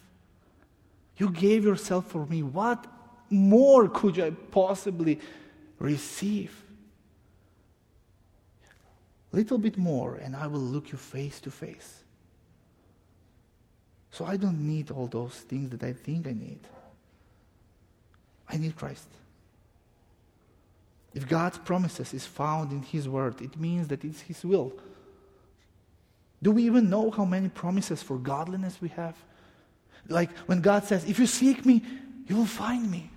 You 1.18 1.32
gave 1.32 1.64
yourself 1.64 2.08
for 2.08 2.26
me. 2.26 2.44
What 2.44 2.86
more 3.30 3.88
could 3.88 4.20
I 4.20 4.32
possibly 4.32 5.20
receive? 5.80 6.64
Little 9.32 9.58
bit 9.58 9.78
more, 9.78 10.16
and 10.16 10.36
I 10.36 10.48
will 10.48 10.60
look 10.60 10.92
you 10.92 10.98
face 10.98 11.40
to 11.42 11.52
face. 11.52 12.04
So 14.12 14.26
I 14.26 14.38
don't 14.38 14.60
need 14.60 14.92
all 14.92 15.08
those 15.08 15.34
things 15.34 15.70
that 15.72 15.84
I 15.84 15.94
think 15.94 16.28
I 16.28 16.34
need. 16.34 16.60
I 18.50 18.58
need 18.58 18.76
Christ. 18.76 19.08
If 21.14 21.28
God's 21.28 21.58
promises 21.58 22.14
is 22.14 22.26
found 22.26 22.72
in 22.72 22.82
His 22.82 23.08
Word, 23.10 23.42
it 23.42 23.60
means 23.60 23.88
that 23.88 24.04
it's 24.04 24.22
His 24.22 24.44
will. 24.44 24.74
Do 26.42 26.52
we 26.52 26.64
even 26.64 26.90
know 26.90 27.10
how 27.10 27.26
many 27.26 27.50
promises 27.50 28.04
for 28.04 28.18
godliness 28.18 28.78
we 28.82 28.90
have? 28.90 29.16
Like 30.08 30.32
when 30.48 30.62
God 30.62 30.84
says, 30.84 31.10
If 31.10 31.20
you 31.20 31.26
seek 31.26 31.66
me, 31.66 31.84
you 32.28 32.36
will 32.36 32.46
find 32.46 32.90
me. 32.90 33.10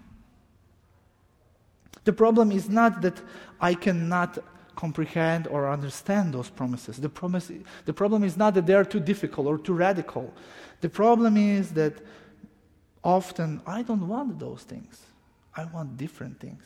The 2.04 2.12
problem 2.12 2.50
is 2.50 2.68
not 2.68 3.02
that 3.02 3.20
I 3.60 3.74
cannot 3.74 4.38
comprehend 4.74 5.46
or 5.48 5.70
understand 5.70 6.32
those 6.32 6.48
promises. 6.48 6.96
The, 6.96 7.08
promise, 7.10 7.52
the 7.84 7.92
problem 7.92 8.24
is 8.24 8.36
not 8.36 8.54
that 8.54 8.66
they 8.66 8.74
are 8.74 8.84
too 8.84 9.00
difficult 9.00 9.46
or 9.46 9.58
too 9.58 9.74
radical. 9.74 10.32
The 10.80 10.88
problem 10.88 11.36
is 11.36 11.72
that 11.72 11.94
often 13.04 13.60
I 13.66 13.82
don't 13.82 14.08
want 14.08 14.38
those 14.38 14.62
things, 14.62 15.02
I 15.54 15.66
want 15.66 15.98
different 15.98 16.40
things. 16.40 16.62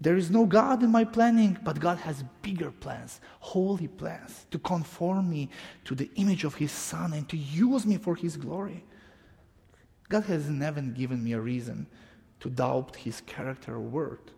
There 0.00 0.16
is 0.16 0.30
no 0.30 0.46
God 0.46 0.82
in 0.82 0.90
my 0.90 1.04
planning, 1.04 1.58
but 1.64 1.80
God 1.80 1.98
has 1.98 2.22
bigger 2.40 2.70
plans, 2.70 3.20
holy 3.40 3.88
plans, 3.88 4.46
to 4.52 4.58
conform 4.58 5.28
me 5.28 5.48
to 5.84 5.94
the 5.96 6.08
image 6.14 6.44
of 6.44 6.54
His 6.54 6.70
Son 6.70 7.12
and 7.12 7.28
to 7.28 7.36
use 7.36 7.84
me 7.84 7.96
for 7.96 8.14
His 8.14 8.36
glory. 8.36 8.84
God 10.08 10.24
has 10.24 10.48
never 10.48 10.80
given 10.80 11.22
me 11.24 11.32
a 11.32 11.40
reason 11.40 11.86
to 12.40 12.48
doubt 12.48 12.94
His 12.96 13.20
character 13.22 13.74
or 13.74 13.80
word. 13.80 14.30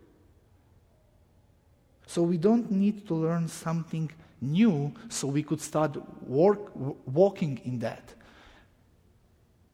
So 2.07 2.23
we 2.23 2.37
don't 2.37 2.71
need 2.71 3.07
to 3.07 3.13
learn 3.13 3.47
something 3.47 4.11
new 4.41 4.93
so 5.09 5.27
we 5.27 5.43
could 5.43 5.61
start 5.61 5.95
work, 6.27 6.71
walking 6.75 7.61
in 7.63 7.79
that. 7.79 8.15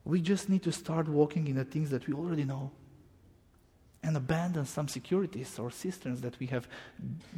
We 0.04 0.20
just 0.20 0.50
need 0.50 0.62
to 0.64 0.72
start 0.72 1.08
walking 1.08 1.48
in 1.48 1.56
the 1.56 1.64
things 1.64 1.88
that 1.90 2.06
we 2.06 2.12
already 2.12 2.44
know 2.44 2.70
and 4.02 4.16
abandon 4.16 4.64
some 4.64 4.88
securities 4.88 5.58
or 5.58 5.70
cisterns 5.70 6.20
that 6.20 6.38
we 6.38 6.46
have 6.46 6.68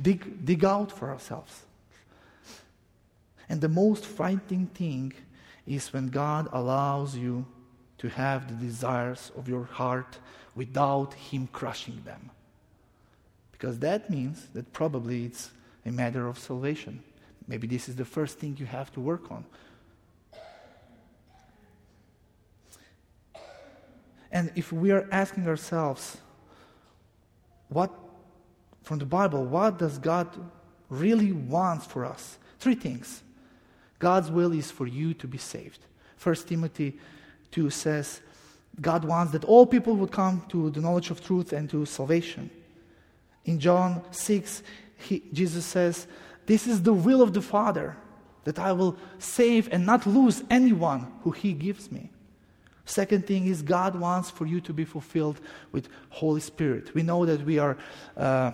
dig, 0.00 0.44
dig 0.44 0.64
out 0.64 0.92
for 0.92 1.10
ourselves. 1.10 1.64
And 3.48 3.60
the 3.60 3.68
most 3.68 4.06
frightening 4.06 4.66
thing 4.66 5.12
is 5.66 5.92
when 5.92 6.08
God 6.08 6.48
allows 6.52 7.16
you 7.16 7.46
to 7.98 8.08
have 8.08 8.48
the 8.48 8.66
desires 8.66 9.32
of 9.36 9.48
your 9.48 9.64
heart 9.64 10.18
without 10.54 11.14
Him 11.14 11.48
crushing 11.52 12.00
them. 12.04 12.30
Because 13.52 13.78
that 13.80 14.08
means 14.08 14.46
that 14.54 14.72
probably 14.72 15.24
it's 15.24 15.50
a 15.84 15.90
matter 15.90 16.26
of 16.26 16.38
salvation. 16.38 17.02
Maybe 17.46 17.66
this 17.66 17.88
is 17.88 17.96
the 17.96 18.04
first 18.04 18.38
thing 18.38 18.56
you 18.58 18.66
have 18.66 18.92
to 18.92 19.00
work 19.00 19.30
on. 19.30 19.44
And 24.32 24.52
if 24.54 24.72
we 24.72 24.92
are 24.92 25.08
asking 25.10 25.48
ourselves, 25.48 26.18
what, 27.70 27.90
from 28.82 28.98
the 28.98 29.06
Bible, 29.06 29.44
what 29.44 29.78
does 29.78 29.98
God 29.98 30.28
really 30.88 31.32
want 31.32 31.82
for 31.82 32.04
us? 32.04 32.38
Three 32.58 32.74
things. 32.74 33.22
God's 33.98 34.30
will 34.30 34.52
is 34.52 34.70
for 34.70 34.86
you 34.86 35.14
to 35.14 35.26
be 35.26 35.38
saved. 35.38 35.80
1 36.22 36.34
Timothy 36.46 36.98
2 37.52 37.70
says, 37.70 38.20
God 38.80 39.04
wants 39.04 39.32
that 39.32 39.44
all 39.44 39.66
people 39.66 39.94
would 39.96 40.12
come 40.12 40.44
to 40.48 40.70
the 40.70 40.80
knowledge 40.80 41.10
of 41.10 41.24
truth 41.24 41.52
and 41.52 41.68
to 41.70 41.86
salvation. 41.86 42.50
In 43.44 43.58
John 43.58 44.02
6, 44.10 44.62
he, 44.96 45.22
Jesus 45.32 45.64
says, 45.64 46.06
This 46.46 46.66
is 46.66 46.82
the 46.82 46.92
will 46.92 47.22
of 47.22 47.32
the 47.32 47.42
Father, 47.42 47.96
that 48.44 48.58
I 48.58 48.72
will 48.72 48.96
save 49.18 49.68
and 49.72 49.84
not 49.84 50.06
lose 50.06 50.42
anyone 50.50 51.12
who 51.22 51.30
he 51.30 51.52
gives 51.52 51.90
me. 51.90 52.10
Second 52.90 53.26
thing 53.26 53.46
is 53.46 53.62
God 53.62 53.94
wants 53.94 54.30
for 54.30 54.46
you 54.46 54.60
to 54.62 54.72
be 54.72 54.84
fulfilled 54.84 55.40
with 55.70 55.88
Holy 56.08 56.40
Spirit. 56.40 56.92
We 56.92 57.02
know 57.02 57.24
that 57.24 57.44
we 57.44 57.58
are 57.58 57.76
uh, 58.16 58.52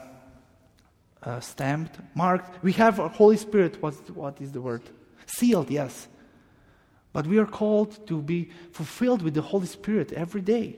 uh, 1.22 1.40
stamped, 1.40 1.98
marked. 2.14 2.62
We 2.62 2.72
have 2.72 2.98
a 2.98 3.08
Holy 3.08 3.38
Spirit. 3.38 3.80
What's, 3.80 3.98
what 4.10 4.40
is 4.40 4.52
the 4.52 4.60
word? 4.60 4.82
Sealed, 5.24 5.70
yes. 5.70 6.06
But 7.14 7.26
we 7.26 7.38
are 7.38 7.46
called 7.46 8.06
to 8.08 8.20
be 8.20 8.50
fulfilled 8.72 9.22
with 9.22 9.32
the 9.32 9.40
Holy 9.40 9.66
Spirit 9.66 10.12
every 10.12 10.42
day. 10.42 10.76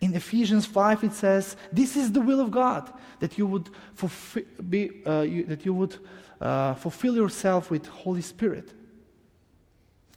In 0.00 0.14
Ephesians 0.14 0.64
5, 0.64 1.04
it 1.04 1.12
says, 1.12 1.56
This 1.70 1.96
is 1.96 2.12
the 2.12 2.20
will 2.22 2.40
of 2.40 2.50
God, 2.50 2.90
that 3.20 3.36
you 3.36 3.46
would, 3.46 3.68
be, 4.68 5.02
uh, 5.06 5.20
you, 5.20 5.44
that 5.44 5.66
you 5.66 5.74
would 5.74 5.98
uh, 6.40 6.74
fulfill 6.74 7.14
yourself 7.14 7.70
with 7.70 7.86
Holy 7.86 8.22
Spirit. 8.22 8.72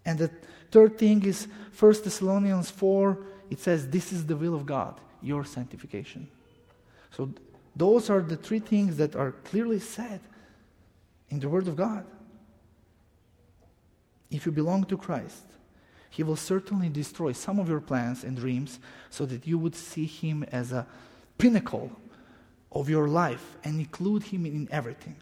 And 0.06 0.18
that 0.20 0.32
Third 0.72 0.98
thing 0.98 1.24
is 1.26 1.48
1 1.80 1.94
Thessalonians 2.04 2.70
4, 2.72 3.18
it 3.50 3.60
says, 3.60 3.88
This 3.88 4.12
is 4.12 4.26
the 4.26 4.36
will 4.36 4.56
of 4.56 4.66
God, 4.66 5.00
your 5.22 5.46
sanctification. 5.46 6.28
So 7.12 7.30
those 7.76 8.10
are 8.10 8.22
the 8.22 8.38
three 8.38 8.60
things 8.60 8.98
that 8.98 9.16
are 9.16 9.32
clearly 9.32 9.80
said 9.80 10.20
in 11.30 11.40
the 11.40 11.50
Word 11.50 11.68
of 11.68 11.76
God. 11.76 12.06
If 14.30 14.46
you 14.46 14.52
belong 14.52 14.84
to 14.86 14.98
Christ, 14.98 15.46
He 16.10 16.24
will 16.24 16.36
certainly 16.36 16.90
destroy 16.90 17.32
some 17.32 17.60
of 17.60 17.70
your 17.70 17.80
plans 17.80 18.24
and 18.24 18.36
dreams 18.36 18.80
so 19.10 19.26
that 19.26 19.48
you 19.48 19.58
would 19.58 19.76
see 19.76 20.06
Him 20.06 20.44
as 20.52 20.72
a 20.72 20.88
pinnacle 21.38 21.92
of 22.72 22.90
your 22.90 23.08
life 23.08 23.58
and 23.64 23.80
include 23.80 24.24
Him 24.24 24.46
in 24.46 24.68
everything. 24.72 25.16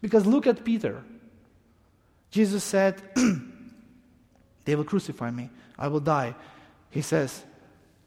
Because 0.00 0.26
look 0.26 0.46
at 0.46 0.64
Peter. 0.64 1.02
Jesus 2.30 2.64
said, 2.64 3.02
They 4.64 4.74
will 4.74 4.84
crucify 4.84 5.30
me. 5.30 5.50
I 5.78 5.88
will 5.88 6.00
die. 6.00 6.34
He 6.90 7.02
says, 7.02 7.44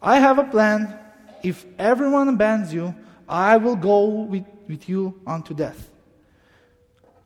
I 0.02 0.20
have 0.20 0.38
a 0.38 0.44
plan. 0.44 0.98
If 1.42 1.66
everyone 1.80 2.30
abandons 2.30 2.74
you, 2.74 2.96
I 3.28 3.58
will 3.58 3.76
go 3.76 4.06
with, 4.06 4.46
with 4.68 4.88
you 4.88 5.20
unto 5.26 5.54
death. 5.54 5.90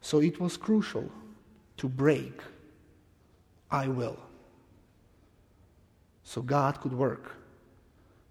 So 0.01 0.21
it 0.21 0.39
was 0.39 0.57
crucial 0.57 1.11
to 1.77 1.89
break. 1.89 2.41
I 3.69 3.87
will. 3.87 4.17
So 6.23 6.41
God 6.41 6.79
could 6.81 6.93
work. 6.93 7.31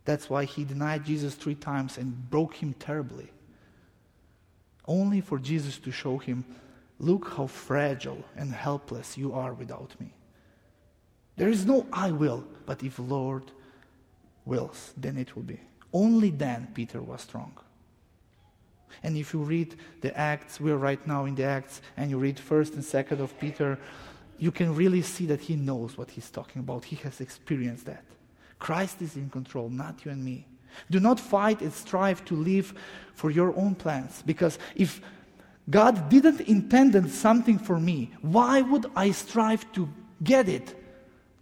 That's 0.04 0.30
why 0.30 0.44
he 0.44 0.64
denied 0.64 1.04
Jesus 1.04 1.34
three 1.34 1.54
times 1.54 1.98
and 1.98 2.30
broke 2.30 2.54
him 2.54 2.74
terribly. 2.78 3.28
Only 4.86 5.20
for 5.20 5.38
Jesus 5.38 5.78
to 5.78 5.90
show 5.90 6.18
him, 6.18 6.44
look 7.00 7.32
how 7.36 7.48
fragile 7.48 8.24
and 8.36 8.52
helpless 8.52 9.18
you 9.18 9.32
are 9.32 9.52
without 9.52 9.98
me. 10.00 10.14
There 11.36 11.48
is 11.48 11.66
no 11.66 11.86
I 11.92 12.10
will, 12.10 12.44
but 12.64 12.82
if 12.82 12.98
Lord 12.98 13.44
wills, 14.44 14.94
then 14.96 15.18
it 15.18 15.36
will 15.36 15.42
be. 15.42 15.60
Only 15.92 16.30
then 16.30 16.68
Peter 16.74 17.00
was 17.00 17.22
strong. 17.22 17.52
And 19.02 19.16
if 19.16 19.34
you 19.34 19.40
read 19.40 19.74
the 20.00 20.16
Acts, 20.16 20.60
we're 20.60 20.76
right 20.76 21.04
now 21.06 21.26
in 21.26 21.34
the 21.34 21.44
Acts, 21.44 21.82
and 21.96 22.10
you 22.10 22.18
read 22.18 22.36
1st 22.36 22.74
and 22.74 22.82
2nd 22.82 23.20
of 23.20 23.38
Peter, 23.38 23.78
you 24.38 24.50
can 24.50 24.74
really 24.74 25.02
see 25.02 25.26
that 25.26 25.40
he 25.40 25.56
knows 25.56 25.98
what 25.98 26.10
he's 26.10 26.30
talking 26.30 26.60
about. 26.60 26.84
He 26.84 26.96
has 26.96 27.20
experienced 27.20 27.86
that. 27.86 28.04
Christ 28.58 29.02
is 29.02 29.16
in 29.16 29.28
control, 29.28 29.68
not 29.68 30.04
you 30.04 30.10
and 30.10 30.24
me. 30.24 30.46
Do 30.90 31.00
not 31.00 31.20
fight 31.20 31.60
and 31.60 31.72
strive 31.72 32.24
to 32.26 32.34
live 32.34 32.74
for 33.14 33.30
your 33.30 33.56
own 33.56 33.74
plans. 33.74 34.22
Because 34.24 34.58
if 34.74 35.00
God 35.68 36.08
didn't 36.08 36.40
intend 36.42 37.10
something 37.10 37.58
for 37.58 37.78
me, 37.78 38.12
why 38.22 38.62
would 38.62 38.86
I 38.94 39.10
strive 39.10 39.70
to 39.72 39.88
get 40.22 40.48
it? 40.48 40.74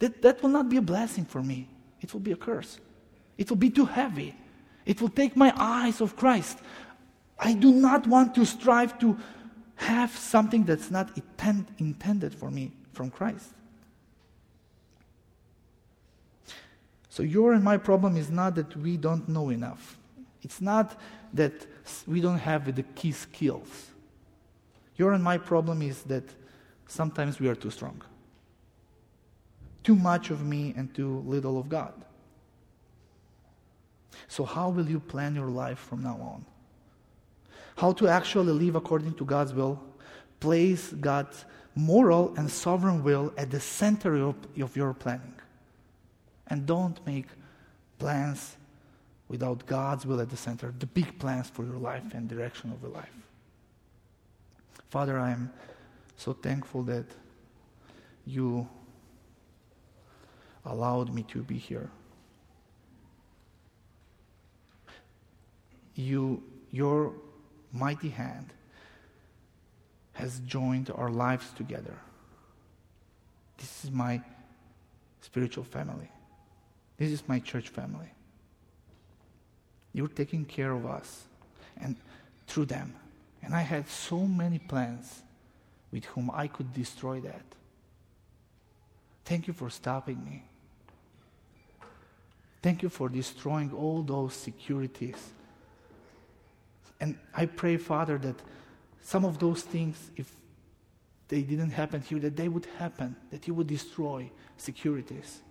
That, 0.05 0.21
that 0.21 0.43
will 0.43 0.51
not 0.51 0.69
be 0.69 0.77
a 0.77 0.83
blessing 0.83 1.25
for 1.25 1.43
me. 1.43 1.67
It 2.03 2.13
will 2.13 2.21
be 2.21 2.33
a 2.33 2.37
curse. 2.37 2.79
It 3.39 3.49
will 3.49 3.57
be 3.57 3.71
too 3.71 3.87
heavy. 3.87 4.35
It 4.85 5.01
will 5.01 5.09
take 5.09 5.35
my 5.35 5.51
eyes 5.57 6.03
off 6.03 6.15
Christ. 6.15 6.59
I 7.39 7.55
do 7.55 7.73
not 7.73 8.07
want 8.07 8.35
to 8.35 8.45
strive 8.45 8.99
to 8.99 9.17
have 9.77 10.15
something 10.15 10.65
that's 10.65 10.91
not 10.91 11.17
intend, 11.17 11.69
intended 11.79 12.35
for 12.35 12.51
me 12.51 12.73
from 12.93 13.11
Christ. 13.11 13.49
So, 17.09 17.23
your 17.23 17.55
and 17.55 17.65
my 17.65 17.79
problem 17.79 18.19
is 18.19 18.29
not 18.29 18.57
that 18.57 18.77
we 18.77 18.99
don't 18.99 19.27
know 19.27 19.49
enough. 19.49 19.97
It's 20.43 20.61
not 20.61 21.01
that 21.33 21.65
we 22.07 22.21
don't 22.21 22.41
have 22.41 22.75
the 22.77 22.83
key 22.83 23.13
skills. 23.13 23.87
Your 24.97 25.15
and 25.15 25.25
my 25.25 25.39
problem 25.39 25.81
is 25.81 26.03
that 26.03 26.25
sometimes 26.89 27.41
we 27.41 27.49
are 27.49 27.55
too 27.55 27.71
strong. 27.71 28.03
Too 29.85 29.95
much 29.95 30.30
of 30.30 30.45
me 30.45 30.72
and 30.76 30.93
too 30.95 31.22
little 31.26 31.59
of 31.59 31.68
God. 31.68 31.93
So, 34.28 34.45
how 34.45 34.70
will 34.70 34.89
you 34.89 34.99
plan 34.99 35.35
your 35.35 35.51
life 35.51 35.78
from 35.78 36.03
now 36.03 36.16
on? 36.20 36.45
How 37.76 37.93
to 37.93 38.09
actually 38.09 38.53
live 38.53 38.76
according 38.76 39.14
to 39.14 39.24
God's 39.24 39.53
will? 39.53 39.80
Place 40.41 40.93
God's 40.93 41.45
moral 41.74 42.35
and 42.37 42.51
sovereign 42.51 43.03
will 43.03 43.32
at 43.37 43.51
the 43.51 43.61
center 43.61 44.14
of, 44.16 44.37
of 44.61 44.76
your 44.76 44.95
planning. 44.95 45.35
And 46.49 46.66
don't 46.66 47.05
make 47.07 47.26
plans 47.99 48.57
without 49.28 49.66
God's 49.66 50.07
will 50.07 50.20
at 50.20 50.30
the 50.30 50.37
center, 50.37 50.72
the 50.78 50.87
big 50.87 51.18
plans 51.18 51.49
for 51.49 51.64
your 51.64 51.78
life 51.78 52.14
and 52.14 52.28
direction 52.28 52.70
of 52.72 52.80
your 52.80 52.91
life. 52.91 53.12
Father, 54.91 55.18
I 55.18 55.32
am 55.32 55.53
so 56.16 56.32
thankful 56.32 56.82
that 56.85 57.07
you 58.26 58.68
allowed 60.65 61.12
me 61.12 61.23
to 61.25 61.43
be 61.43 61.59
here. 61.59 61.91
You, 65.95 66.43
your 66.71 67.12
mighty 67.73 68.09
hand 68.09 68.53
has 70.15 70.41
joined 70.41 70.91
our 70.95 71.11
lives 71.11 71.51
together. 71.57 71.97
This 73.59 73.85
is 73.85 73.91
my 73.91 74.21
spiritual 75.21 75.65
family. 75.65 76.11
This 76.97 77.11
is 77.11 77.29
my 77.29 77.39
church 77.39 77.69
family. 77.69 78.11
You're 79.93 80.09
taking 80.09 80.45
care 80.45 80.73
of 80.73 80.87
us 80.87 81.25
and 81.81 81.97
through 82.47 82.67
them. 82.67 82.95
And 83.43 83.55
I 83.55 83.62
had 83.62 83.89
so 83.89 84.21
many 84.21 84.59
plans 84.59 85.23
with 85.93 86.05
whom 86.07 86.31
I 86.33 86.49
could 86.49 86.73
destroy 86.73 87.21
that. 87.21 87.45
Thank 89.25 89.47
you 89.47 89.55
for 89.55 89.71
stopping 89.71 90.25
me. 90.25 90.45
Thank 92.65 92.83
you 92.83 92.89
for 92.89 93.11
destroying 93.11 93.75
all 93.75 94.03
those 94.03 94.33
securities. 94.33 95.33
And 96.99 97.19
I 97.37 97.45
pray, 97.45 97.77
Father, 97.77 98.17
that 98.17 98.37
some 99.03 99.27
of 99.27 99.39
those 99.39 99.61
things, 99.61 100.11
if 100.17 100.35
they 101.29 101.43
didn't 101.43 101.73
happen 101.73 102.01
here, 102.01 102.19
that 102.21 102.37
they 102.37 102.49
would 102.49 102.67
happen, 102.79 103.17
that 103.31 103.47
you 103.47 103.53
would 103.53 103.67
destroy 103.67 104.31
securities 104.57 105.43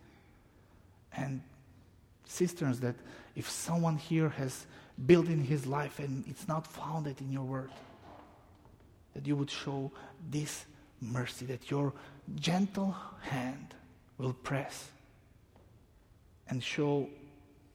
and 1.16 1.42
cisterns 2.26 2.80
that 2.80 2.96
if 3.36 3.48
someone 3.48 3.98
here 3.98 4.30
has 4.30 4.66
built 5.06 5.28
in 5.28 5.44
his 5.44 5.68
life 5.68 6.00
and 6.00 6.24
it's 6.28 6.48
not 6.48 6.66
founded 6.66 7.22
in 7.22 7.32
your 7.32 7.44
word, 7.44 7.70
that 9.14 9.28
you 9.28 9.36
would 9.36 9.52
show 9.52 9.92
this 10.32 10.66
mercy, 11.00 11.46
that 11.46 11.70
your 11.70 11.94
gentle 12.34 12.96
hand 13.22 13.76
will 14.18 14.34
press 14.34 14.90
and 16.50 16.64
show 16.64 17.10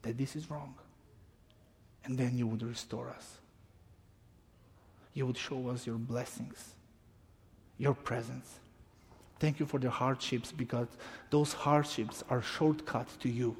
that 0.02 0.18
this 0.18 0.36
is 0.36 0.50
wrong. 0.50 0.74
And 2.04 2.16
then 2.16 2.36
you 2.36 2.46
would 2.46 2.62
restore 2.62 3.10
us. 3.10 3.38
You 5.14 5.26
would 5.26 5.36
show 5.36 5.68
us 5.68 5.86
your 5.86 5.96
blessings, 5.96 6.74
your 7.76 7.94
presence. 7.94 8.60
Thank 9.40 9.60
you 9.60 9.66
for 9.66 9.78
the 9.78 9.90
hardships 9.90 10.52
because 10.52 10.88
those 11.30 11.52
hardships 11.52 12.22
are 12.30 12.42
shortcuts 12.42 13.16
to 13.16 13.28
you. 13.28 13.56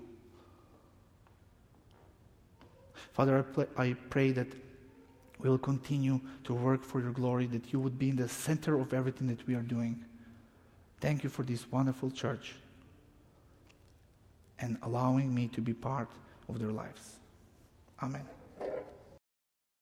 Father, 3.13 3.39
I, 3.39 3.43
pray, 3.43 3.67
I 3.77 3.97
pray 4.11 4.31
that 4.33 4.49
we 5.39 5.49
will 5.49 5.59
continue 5.59 6.21
to 6.45 6.55
work 6.55 6.85
for 6.85 7.01
your 7.01 7.13
glory, 7.13 7.47
that 7.47 7.73
you 7.73 7.81
would 7.81 7.99
be 7.99 8.11
in 8.11 8.17
the 8.17 8.29
center 8.29 8.79
of 8.79 8.93
everything 8.93 9.29
that 9.29 9.47
we 9.47 9.55
are 9.55 9.63
doing. 9.63 10.05
Thank 11.01 11.23
you 11.23 11.31
for 11.31 11.43
this 11.43 11.71
wonderful 11.71 12.11
church 12.11 12.55
and 14.61 14.79
allowing 14.83 15.35
me 15.35 15.49
to 15.49 15.61
be 15.61 15.73
part 15.73 16.09
of 16.49 16.59
their 16.59 16.73
lives. 16.73 17.17
Amen. 18.03 18.38